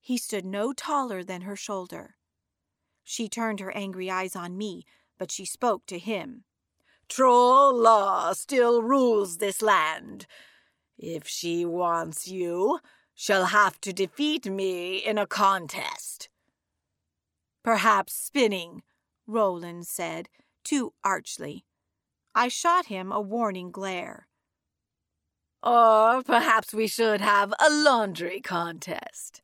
[0.00, 2.14] He stood no taller than her shoulder.
[3.04, 4.84] She turned her angry eyes on me,
[5.18, 6.44] but she spoke to him.
[7.08, 10.26] Troll law still rules this land.
[10.98, 12.80] If she wants you,
[13.14, 16.28] she'll have to defeat me in a contest.
[17.62, 18.82] Perhaps spinning,
[19.26, 20.28] Roland said,
[20.64, 21.64] too archly.
[22.34, 24.28] I shot him a warning glare.
[25.62, 29.42] Or perhaps we should have a laundry contest,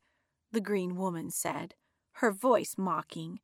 [0.51, 1.75] the green woman said,
[2.13, 3.39] her voice mocking.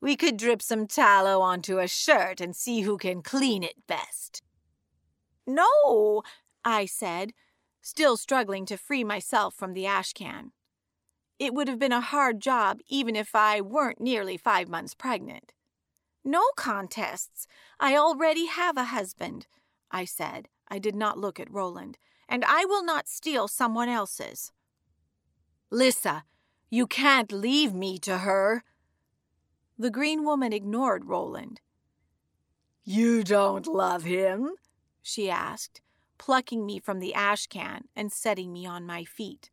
[0.00, 4.42] We could drip some tallow onto a shirt and see who can clean it best.
[5.46, 6.22] No,
[6.64, 7.32] I said,
[7.80, 10.52] still struggling to free myself from the ash can.
[11.38, 15.52] It would have been a hard job even if I weren't nearly five months pregnant.
[16.24, 17.46] No contests.
[17.78, 19.46] I already have a husband,
[19.90, 20.48] I said.
[20.68, 21.98] I did not look at Roland,
[22.28, 24.52] and I will not steal someone else's.
[25.70, 26.24] Lissa,
[26.68, 28.62] you can't leave me to her.
[29.78, 31.60] The green woman ignored Roland.
[32.84, 34.50] You don't love him?
[35.02, 35.80] she asked,
[36.20, 39.50] plucking me from the ash can and setting me on my feet.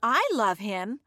[0.00, 1.00] I love him,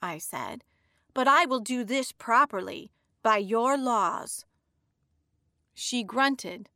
[0.00, 0.64] I said,
[1.12, 2.90] but I will do this properly,
[3.22, 4.46] by your laws.
[5.74, 6.70] She grunted,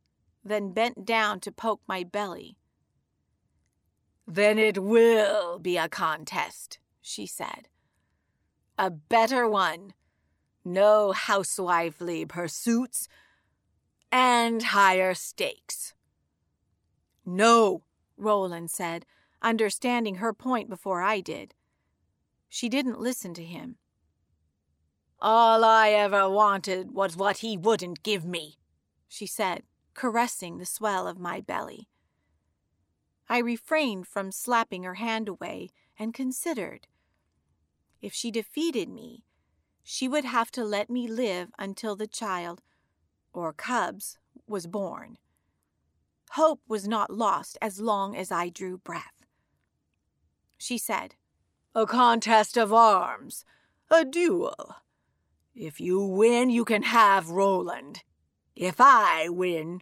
[0.45, 2.57] then bent down to poke my belly.
[4.27, 7.67] Then it will be a contest, she said.
[8.77, 9.93] A better one.
[10.63, 13.07] No housewifely pursuits
[14.11, 15.93] and higher stakes.
[17.31, 17.83] No,
[18.17, 19.05] Roland said,
[19.39, 21.53] understanding her point before I did.
[22.49, 23.77] She didn't listen to him.
[25.21, 28.57] All I ever wanted was what he wouldn't give me,
[29.07, 29.61] she said,
[29.93, 31.87] caressing the swell of my belly.
[33.27, 35.69] I refrained from slapping her hand away
[35.99, 36.87] and considered.
[38.01, 39.23] If she defeated me,
[39.83, 42.63] she would have to let me live until the child,
[43.33, 44.17] or cubs,
[44.47, 45.19] was born.
[46.33, 49.25] Hope was not lost as long as I drew breath.
[50.57, 51.15] She said,
[51.73, 53.45] A contest of arms,
[53.89, 54.75] a duel.
[55.55, 58.03] If you win, you can have Roland.
[58.55, 59.81] If I win,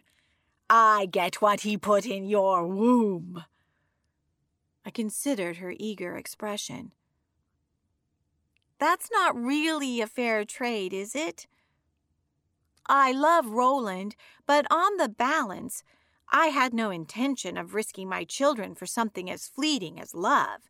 [0.70, 3.44] I get what he put in your womb.
[4.86, 6.92] I considered her eager expression.
[8.78, 11.46] That's not really a fair trade, is it?
[12.86, 15.82] I love Roland, but on the balance,
[16.30, 20.68] I had no intention of risking my children for something as fleeting as love.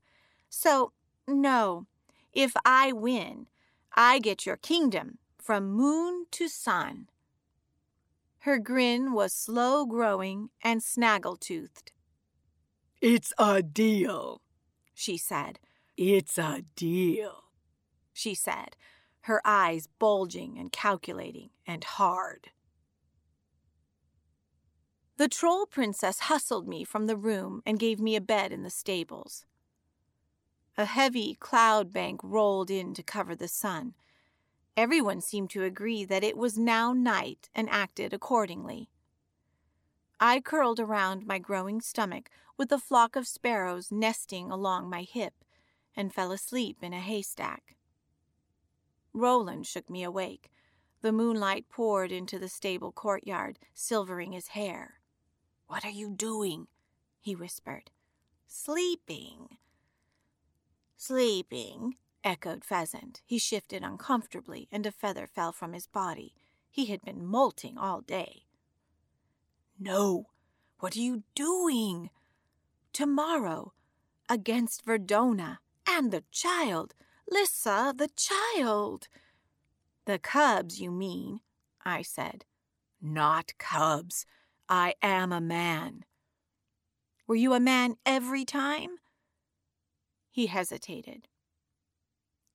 [0.48, 0.92] So,
[1.26, 1.86] no,
[2.32, 3.46] if I win,
[3.94, 7.08] I get your kingdom from moon to sun.
[8.40, 11.92] Her grin was slow growing and snaggle toothed.
[13.00, 14.40] It's a deal,
[14.94, 15.58] she said.
[15.96, 17.44] It's a deal,
[18.12, 18.76] she said,
[19.22, 22.50] her eyes bulging and calculating and hard.
[25.18, 28.70] The troll princess hustled me from the room and gave me a bed in the
[28.70, 29.44] stables.
[30.76, 33.94] A heavy cloud bank rolled in to cover the sun.
[34.76, 38.90] Everyone seemed to agree that it was now night and acted accordingly.
[40.20, 45.44] I curled around my growing stomach with a flock of sparrows nesting along my hip
[45.96, 47.74] and fell asleep in a haystack.
[49.12, 50.52] Roland shook me awake.
[51.02, 54.94] The moonlight poured into the stable courtyard, silvering his hair.
[55.68, 56.66] What are you doing?
[57.20, 57.90] he whispered.
[58.46, 59.58] Sleeping,
[61.00, 61.94] Sleeping,
[62.24, 63.22] echoed Pheasant.
[63.24, 66.34] He shifted uncomfortably, and a feather fell from his body.
[66.68, 68.42] He had been molting all day.
[69.78, 70.30] No,
[70.80, 72.10] what are you doing?
[72.92, 73.74] Tomorrow,
[74.28, 75.58] against Verdona
[75.88, 76.94] and the child.
[77.30, 79.06] Lissa, the child.
[80.04, 81.40] The cubs, you mean,
[81.84, 82.44] I said.
[83.00, 84.26] Not cubs.
[84.68, 86.04] I am a man.
[87.26, 88.98] Were you a man every time?
[90.30, 91.28] He hesitated.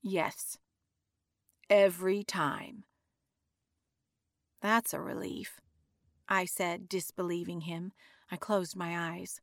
[0.01, 0.57] Yes.
[1.69, 2.83] Every time.
[4.61, 5.59] That's a relief,
[6.29, 7.91] I said, disbelieving him.
[8.31, 9.41] I closed my eyes.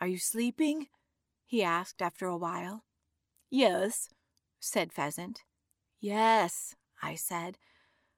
[0.00, 0.88] Are you sleeping?
[1.44, 2.84] he asked after a while.
[3.50, 4.10] Yes,
[4.60, 5.42] said Pheasant.
[5.98, 7.58] Yes, I said,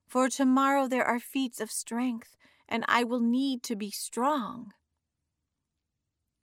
[0.06, 2.36] for tomorrow there are feats of strength,
[2.70, 4.72] and I will need to be strong.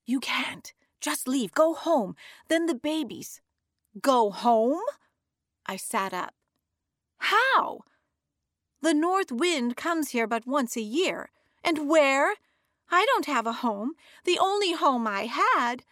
[0.06, 1.52] You can't, just leave.
[1.54, 2.16] Go home.
[2.48, 3.42] Then the babies.
[4.02, 4.82] Go home?
[5.66, 6.34] I sat up.
[7.20, 7.80] How?
[8.82, 11.30] The north wind comes here but once a year.
[11.64, 12.36] And where?
[12.90, 13.94] I don't have a home.
[14.24, 15.84] The only home I had.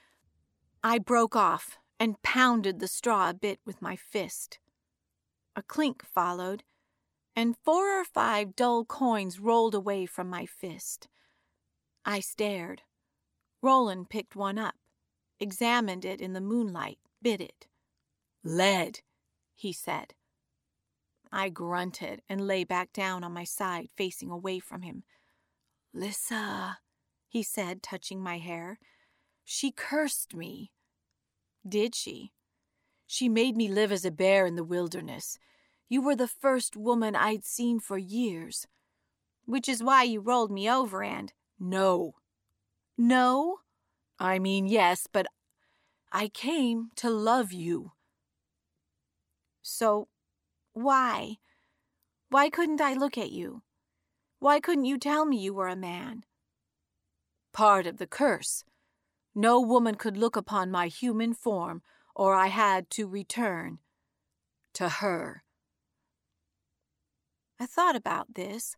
[0.83, 4.59] I broke off and pounded the straw a bit with my fist.
[5.55, 6.63] A clink followed,
[7.35, 11.07] and four or five dull coins rolled away from my fist.
[12.05, 12.83] I stared.
[13.61, 14.75] Roland picked one up
[15.39, 17.67] examined it in the moonlight, bit it.
[18.43, 19.01] Lead,
[19.53, 20.13] he said.
[21.31, 25.03] I grunted and lay back down on my side, facing away from him.
[25.93, 26.79] Lissa,
[27.27, 28.79] he said, touching my hair.
[29.43, 30.71] She cursed me.
[31.67, 32.31] Did she?
[33.07, 35.37] She made me live as a bear in the wilderness.
[35.87, 38.67] You were the first woman I'd seen for years.
[39.45, 41.31] Which is why you rolled me over and.
[41.59, 42.15] No.
[42.97, 43.59] No?
[44.19, 45.27] I mean, yes, but
[46.11, 47.91] I came to love you.
[49.61, 50.07] So,
[50.73, 51.37] why?
[52.29, 53.61] Why couldn't I look at you?
[54.39, 56.23] Why couldn't you tell me you were a man?
[57.53, 58.63] Part of the curse.
[59.33, 61.81] No woman could look upon my human form,
[62.15, 63.79] or I had to return
[64.73, 65.44] to her.
[67.59, 68.75] I thought about this.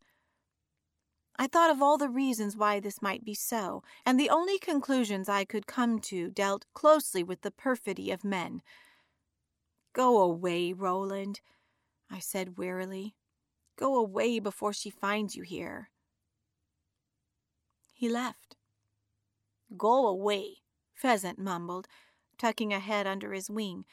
[1.38, 5.30] I thought of all the reasons why this might be so, and the only conclusions
[5.30, 8.62] I could come to dealt closely with the perfidy of men.
[9.94, 11.42] Go away, Roland,
[12.10, 13.16] I said wearily.
[13.78, 15.90] Go away before she finds you here.
[17.94, 18.56] He left.
[19.76, 20.58] Go away,
[20.98, 21.88] Pheasant mumbled,
[22.40, 23.86] tucking a head under his wing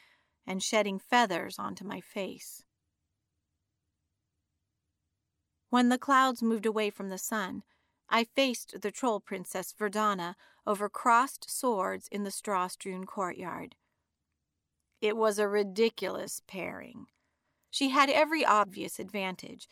[0.46, 2.63] and shedding feathers onto my face.
[5.74, 7.64] When the clouds moved away from the sun,
[8.08, 13.74] I faced the troll princess Verdana over crossed swords in the straw strewn courtyard.
[15.00, 17.06] It was a ridiculous pairing.
[17.72, 19.66] She had every obvious advantage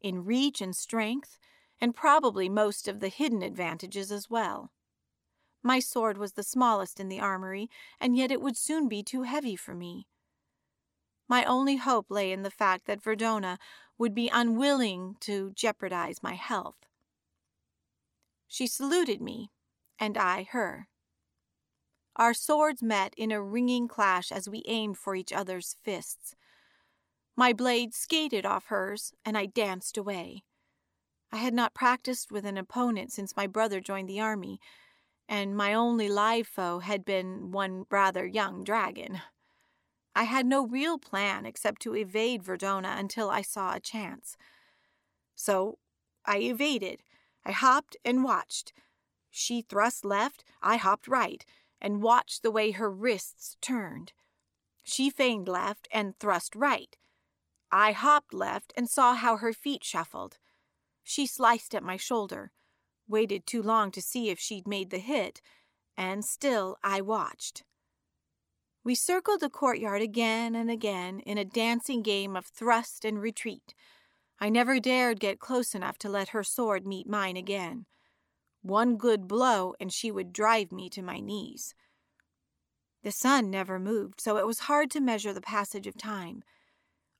[0.00, 1.40] in reach and strength,
[1.80, 4.70] and probably most of the hidden advantages as well.
[5.64, 7.68] My sword was the smallest in the armory,
[8.00, 10.06] and yet it would soon be too heavy for me.
[11.28, 13.58] My only hope lay in the fact that Verdona
[13.98, 16.86] would be unwilling to jeopardize my health.
[18.46, 19.50] She saluted me,
[19.98, 20.88] and I her.
[22.16, 26.34] Our swords met in a ringing clash as we aimed for each other's fists.
[27.36, 30.42] My blade skated off hers, and I danced away.
[31.30, 34.60] I had not practiced with an opponent since my brother joined the army,
[35.28, 39.20] and my only live foe had been one rather young dragon.
[40.18, 44.36] I had no real plan except to evade Verdona until I saw a chance.
[45.36, 45.78] So
[46.26, 47.04] I evaded.
[47.44, 48.72] I hopped and watched.
[49.30, 51.46] She thrust left, I hopped right,
[51.80, 54.12] and watched the way her wrists turned.
[54.82, 56.96] She feigned left and thrust right.
[57.70, 60.38] I hopped left and saw how her feet shuffled.
[61.04, 62.50] She sliced at my shoulder,
[63.06, 65.40] waited too long to see if she'd made the hit,
[65.96, 67.62] and still I watched.
[68.88, 73.74] We circled the courtyard again and again in a dancing game of thrust and retreat.
[74.40, 77.84] I never dared get close enough to let her sword meet mine again.
[78.62, 81.74] One good blow, and she would drive me to my knees.
[83.02, 86.42] The sun never moved, so it was hard to measure the passage of time.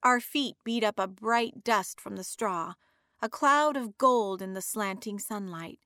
[0.02, 2.76] Our feet beat up a bright dust from the straw,
[3.20, 5.80] a cloud of gold in the slanting sunlight.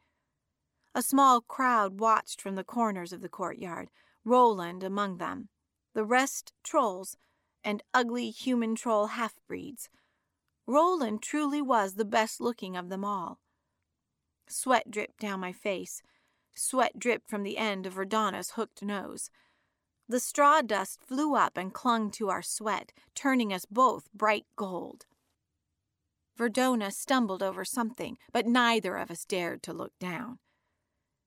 [0.95, 3.91] A small crowd watched from the corners of the courtyard,
[4.25, 5.49] Roland among them
[5.95, 7.17] the rest trolls,
[7.65, 9.89] and ugly human troll half breeds.
[10.67, 13.39] Roland truly was the best looking of them all.
[14.49, 16.03] Sweat dripped down my face.
[16.55, 19.31] Sweat dripped from the end of Verdona's hooked nose.
[20.09, 25.07] The straw dust flew up and clung to our sweat, turning us both bright gold.
[26.39, 30.39] Verdona stumbled over something, but neither of us dared to look down.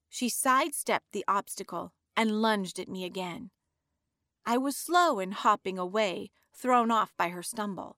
[0.09, 3.51] She sidestepped the obstacle and lunged at me again.
[4.45, 7.97] I was slow in hopping away, thrown off by her stumble.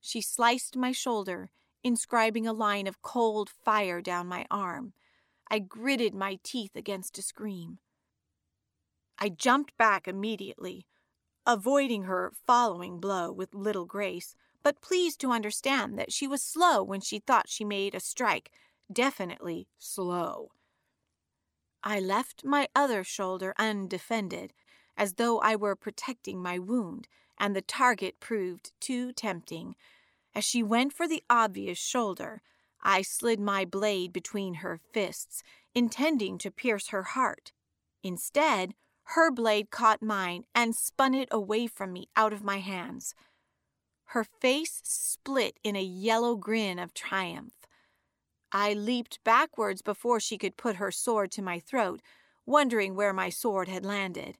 [0.00, 1.50] She sliced my shoulder,
[1.82, 4.92] inscribing a line of cold fire down my arm.
[5.50, 7.78] I gritted my teeth against a scream.
[9.18, 10.86] I jumped back immediately,
[11.46, 16.82] avoiding her following blow with little grace, but pleased to understand that she was slow
[16.82, 18.50] when she thought she made a strike,
[18.92, 20.52] definitely slow.
[21.82, 24.52] I left my other shoulder undefended
[24.96, 29.74] as though I were protecting my wound, and the target proved too tempting.
[30.34, 32.42] As she went for the obvious shoulder,
[32.82, 35.42] I slid my blade between her fists,
[35.74, 37.52] intending to pierce her heart.
[38.02, 38.74] Instead,
[39.08, 43.14] her blade caught mine and spun it away from me out of my hands.
[44.08, 47.54] Her face split in a yellow grin of triumph.
[48.52, 52.00] I leaped backwards before she could put her sword to my throat,
[52.46, 54.38] wondering where my sword had landed.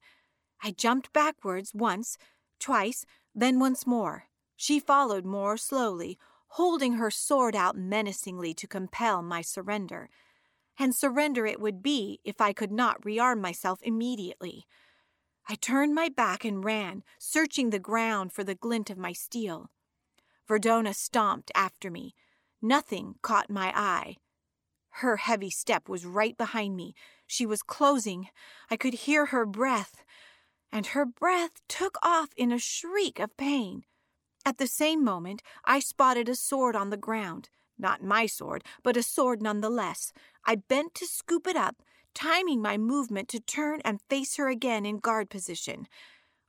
[0.67, 2.17] I jumped backwards once,
[2.59, 3.05] twice,
[3.35, 4.29] then once more.
[4.57, 10.09] She followed more slowly, holding her sword out menacingly to compel my surrender.
[10.79, 14.65] And surrender it would be if I could not rearm myself immediately.
[15.47, 19.71] I turned my back and ran, searching the ground for the glint of my steel.
[20.49, 22.15] Verdona stomped after me.
[22.63, 24.17] Nothing caught my eye.
[24.99, 26.95] Her heavy step was right behind me.
[27.27, 28.29] She was closing.
[28.71, 30.05] I could hear her breath,
[30.75, 33.85] and her breath took off in a shriek of pain.
[34.45, 37.49] At the same moment, I spotted a sword on the ground.
[37.79, 40.13] Not my sword, but a sword nonetheless.
[40.45, 41.77] I bent to scoop it up,
[42.13, 45.87] timing my movement to turn and face her again in guard position.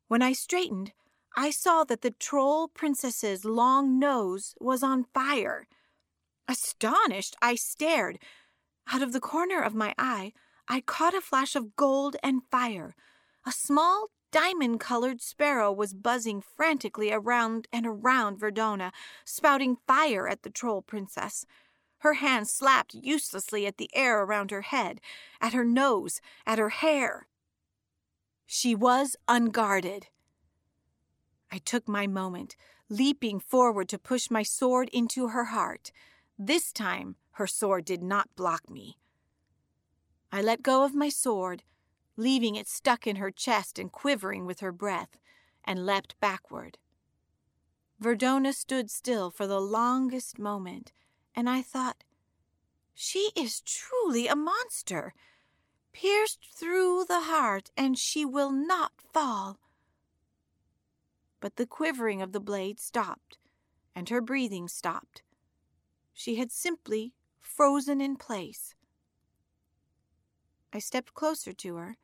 [0.07, 0.91] When I straightened,
[1.38, 5.67] I saw that the troll princess's long nose was on fire.
[6.47, 8.17] Astonished, I stared.
[8.91, 10.34] Out of the corner of my eye,
[10.67, 12.95] I caught a flash of gold and fire.
[13.47, 18.91] A small diamond colored sparrow was buzzing frantically around and around Verdona,
[19.23, 21.45] spouting fire at the troll princess.
[21.99, 24.99] Her hands slapped uselessly at the air around her head,
[25.39, 27.27] at her nose, at her hair.
[28.45, 30.07] She was unguarded.
[31.49, 32.57] I took my moment,
[32.89, 35.93] leaping forward to push my sword into her heart.
[36.38, 38.97] This time, her sword did not block me.
[40.29, 41.63] I let go of my sword,
[42.18, 45.18] leaving it stuck in her chest and quivering with her breath,
[45.63, 46.78] and leapt backward.
[47.99, 50.91] Verdona stood still for the longest moment,
[51.36, 52.03] and I thought,
[52.93, 55.13] She is truly a monster,
[55.91, 59.59] pierced through the heart, and she will not fall.
[61.39, 63.38] But the quivering of the blade stopped,
[63.95, 65.24] and her breathing stopped.
[66.13, 68.76] She had simply frozen in place.
[70.74, 71.97] I stepped closer to her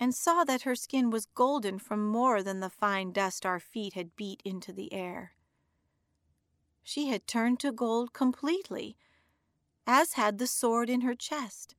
[0.00, 3.94] and saw that her skin was golden from more than the fine dust our feet
[3.94, 5.32] had beat into the air.
[6.82, 8.96] She had turned to gold completely,
[9.86, 11.74] as had the sword in her chest.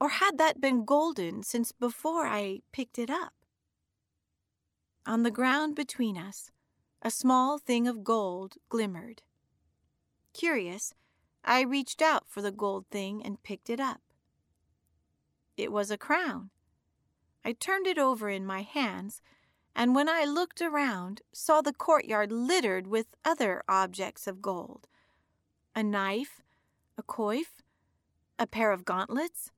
[0.00, 3.32] Or had that been golden since before I picked it up?
[5.06, 6.50] On the ground between us,
[7.02, 9.22] a small thing of gold glimmered.
[10.32, 10.92] Curious,
[11.44, 14.00] I reached out for the gold thing and picked it up.
[15.56, 16.50] It was a crown.
[17.44, 19.22] I turned it over in my hands,
[19.74, 24.88] and when I looked around, saw the courtyard littered with other objects of gold
[25.74, 26.40] a knife,
[26.96, 27.62] a coif,
[28.38, 29.50] a pair of gauntlets.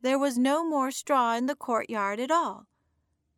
[0.00, 2.66] There was no more straw in the courtyard at all,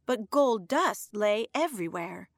[0.07, 2.31] but gold dust lay everywhere.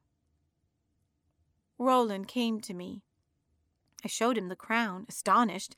[1.78, 3.02] Roland came to me.
[4.04, 5.76] I showed him the crown, astonished,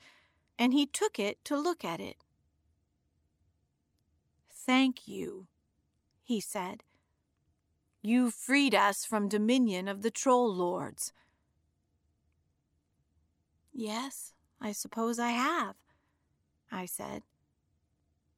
[0.57, 2.17] and he took it to look at it.
[4.65, 5.47] Thank you,
[6.23, 6.83] he said.
[8.01, 11.11] You freed us from dominion of the troll lords.
[13.73, 15.75] Yes, I suppose I have,
[16.71, 17.23] I said.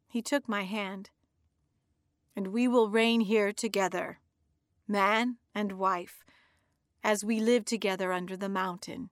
[0.07, 1.09] He took my hand.
[2.36, 4.19] And we will reign here together,
[4.88, 6.23] man and wife,
[7.03, 9.09] as we live together under the mountain.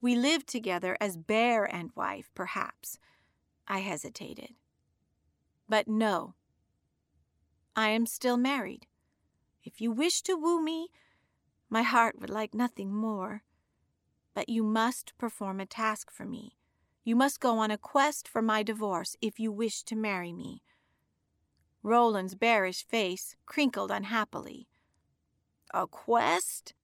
[0.00, 2.98] We lived together as bear and wife, perhaps.
[3.68, 4.54] I hesitated.
[5.68, 6.34] But no.
[7.74, 8.86] I am still married.
[9.64, 10.88] If you wish to woo me,
[11.68, 13.42] my heart would like nothing more.
[14.34, 16.56] But you must perform a task for me.
[17.04, 20.62] You must go on a quest for my divorce if you wish to marry me.
[21.82, 24.68] Roland's bearish face crinkled unhappily.
[25.72, 26.74] A quest?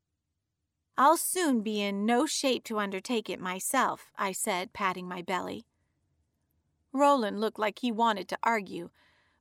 [0.96, 5.64] I'll soon be in no shape to undertake it myself, I said, patting my belly.
[6.92, 8.90] Roland looked like he wanted to argue,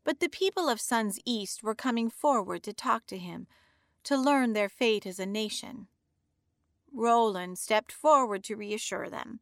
[0.03, 3.47] but the people of Sun's East were coming forward to talk to him,
[4.03, 5.87] to learn their fate as a nation.
[6.93, 9.39] Roland stepped forward to reassure them.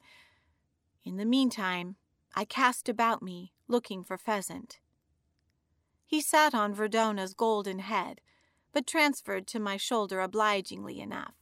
[1.03, 1.95] In the meantime,
[2.35, 4.79] I cast about me, looking for Pheasant.
[6.05, 8.21] He sat on Verdona's golden head,
[8.73, 11.35] but transferred to my shoulder obligingly enough.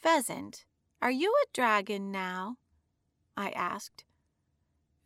[0.00, 0.64] Pheasant,
[1.02, 2.56] are you a dragon now?
[3.36, 4.04] I asked.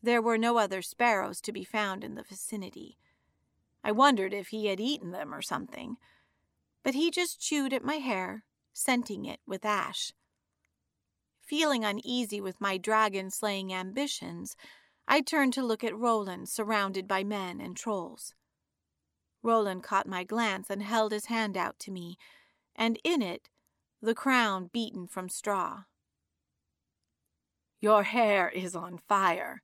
[0.04, 2.98] There were no other sparrows to be found in the vicinity.
[3.82, 5.96] I wondered if he had eaten them or something,
[6.82, 8.44] but he just chewed at my hair,
[8.74, 10.12] scenting it with ash.
[11.40, 14.56] Feeling uneasy with my dragon slaying ambitions,
[15.08, 18.34] I turned to look at Roland surrounded by men and trolls.
[19.42, 22.18] Roland caught my glance and held his hand out to me,
[22.76, 23.48] and in it
[24.02, 25.84] the crown beaten from straw.
[27.80, 29.62] Your hair is on fire,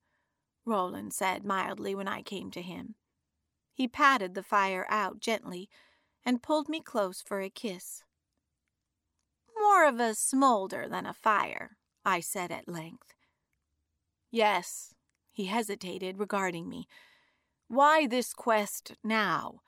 [0.64, 2.94] Roland said mildly when I came to him.
[3.72, 5.68] He patted the fire out gently
[6.24, 8.02] and pulled me close for a kiss.
[9.58, 13.14] More of a smolder than a fire, I said at length.
[14.30, 14.94] Yes,
[15.30, 16.86] he hesitated, regarding me.
[17.68, 19.61] Why this quest now?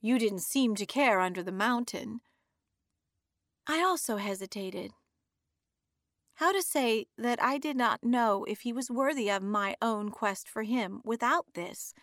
[0.00, 2.20] You didn't seem to care under the mountain.
[3.66, 4.92] I also hesitated.
[6.34, 10.10] How to say that I did not know if he was worthy of my own
[10.10, 11.94] quest for him without this.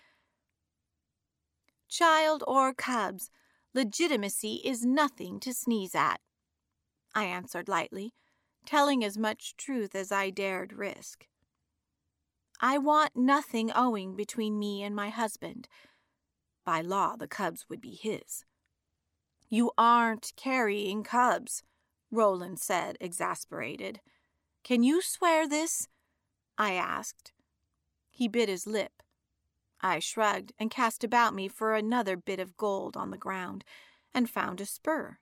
[1.89, 3.29] Child or cubs,
[3.73, 6.21] legitimacy is nothing to sneeze at,
[7.13, 8.13] I answered lightly,
[8.65, 11.27] telling as much truth as I dared risk.
[12.61, 15.67] I want nothing owing between me and my husband.
[16.63, 18.45] By law, the cubs would be his.
[19.49, 21.63] You aren't carrying cubs,
[22.11, 23.99] Roland said, exasperated.
[24.63, 25.87] Can you swear this?
[26.57, 27.31] I asked.
[28.09, 29.01] He bit his lip.
[29.81, 33.63] I shrugged and cast about me for another bit of gold on the ground
[34.13, 35.17] and found a spur.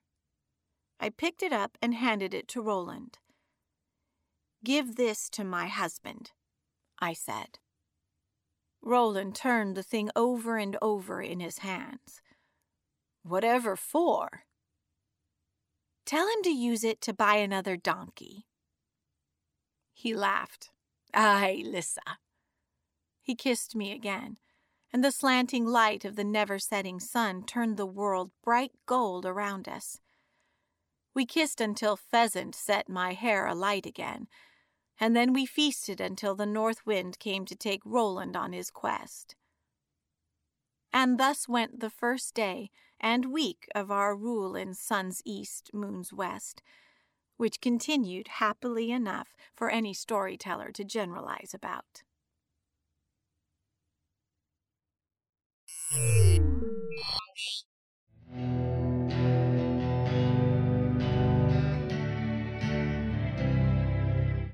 [1.00, 3.20] I picked it up and handed it to Roland.
[4.64, 6.32] Give this to my husband,
[7.00, 7.60] I said.
[8.82, 12.22] Roland turned the thing over and over in his hands.
[13.24, 14.44] Whatever for?
[16.06, 18.49] Tell him to use it to buy another donkey.
[20.02, 20.70] He laughed.
[21.14, 22.20] Ay, Lissa.
[23.22, 24.38] He kissed me again,
[24.94, 29.68] and the slanting light of the never setting sun turned the world bright gold around
[29.68, 30.00] us.
[31.14, 34.30] We kissed until Pheasant set my hair alight again,
[35.02, 39.36] and then we feasted until the north wind came to take Roland on his quest.
[40.94, 42.70] And thus went the first day
[43.02, 46.62] and week of our rule in sun's east, moon's west
[47.40, 52.04] which continued happily enough for any storyteller to generalize about.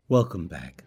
[0.08, 0.84] Welcome back.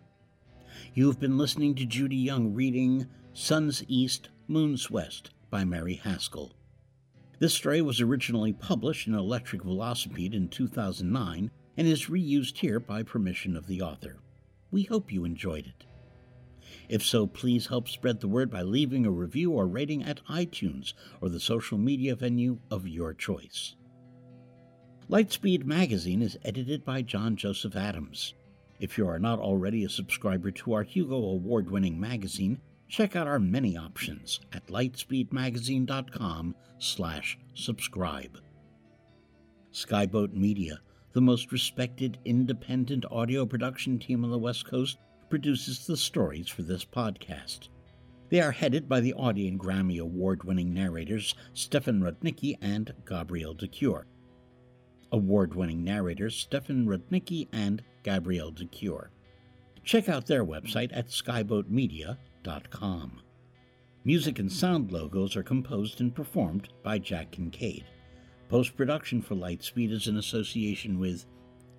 [0.95, 6.53] You've been listening to Judy Young reading Sun's East, Moon's West by Merrie Haskell.
[7.41, 13.05] This story was originally published in Electric Velocipede in 2009 and is reused here by
[13.05, 14.17] permission of the author.
[14.73, 15.85] We hope you enjoyed it.
[16.89, 20.93] If so, please help spread the word by leaving a review or rating at iTunes
[21.21, 23.77] or the social media venue of your choice.
[25.09, 28.35] Lightspeed Magazine is edited by John Joseph Adams.
[28.81, 33.29] If you are not already a subscriber to our Hugo Award winning magazine, check out
[33.29, 38.39] our many options at lightspeedmagazine.com slash subscribe.
[39.73, 40.81] Skyboat Media
[41.13, 44.99] the most respected independent audio production team on the West Coast,
[45.31, 47.69] produces the stories for this podcast.
[48.31, 53.55] They are headed by the Audie and Grammy Award winning narrators Stefan Rudnicki and Gabrielle
[53.55, 54.07] de Cuir.
[55.13, 59.11] Award winning narrators Stefan Rudnicki and Gabrielle de Cuir.
[59.83, 63.23] Check out their website at skyboatmedia.com.
[64.05, 67.87] Music and sound logos are composed and performed by Jack Kincaid.
[68.49, 71.27] Post production for Lightspeed is in association with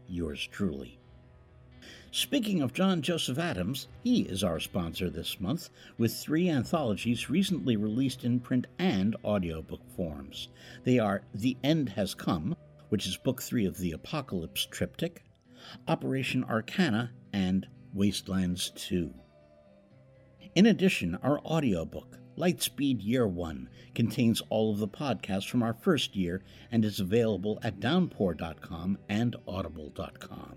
[0.07, 0.99] yours truly.
[2.11, 7.75] Speaking of John Joseph Adams, he is our sponsor this month with three anthologies recently
[7.75, 10.49] released in print and audiobook forms.
[10.83, 12.55] They are The End Has Come,
[12.89, 15.23] which is book three of the Apocalypse triptych,
[15.87, 19.11] Operation Arcana, and Wastelands 2.
[20.55, 26.15] In addition, our audiobook, Lightspeed Year One contains all of the podcasts from our first
[26.15, 30.55] year and is available at downpour.com and audible.com.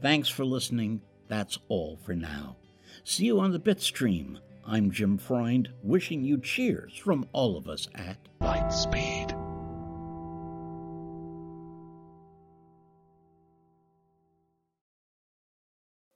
[0.00, 1.00] Thanks for listening.
[1.26, 2.56] That's all for now.
[3.02, 4.38] See you on the Bitstream.
[4.64, 9.35] I'm Jim Freund, wishing you cheers from all of us at Lightspeed.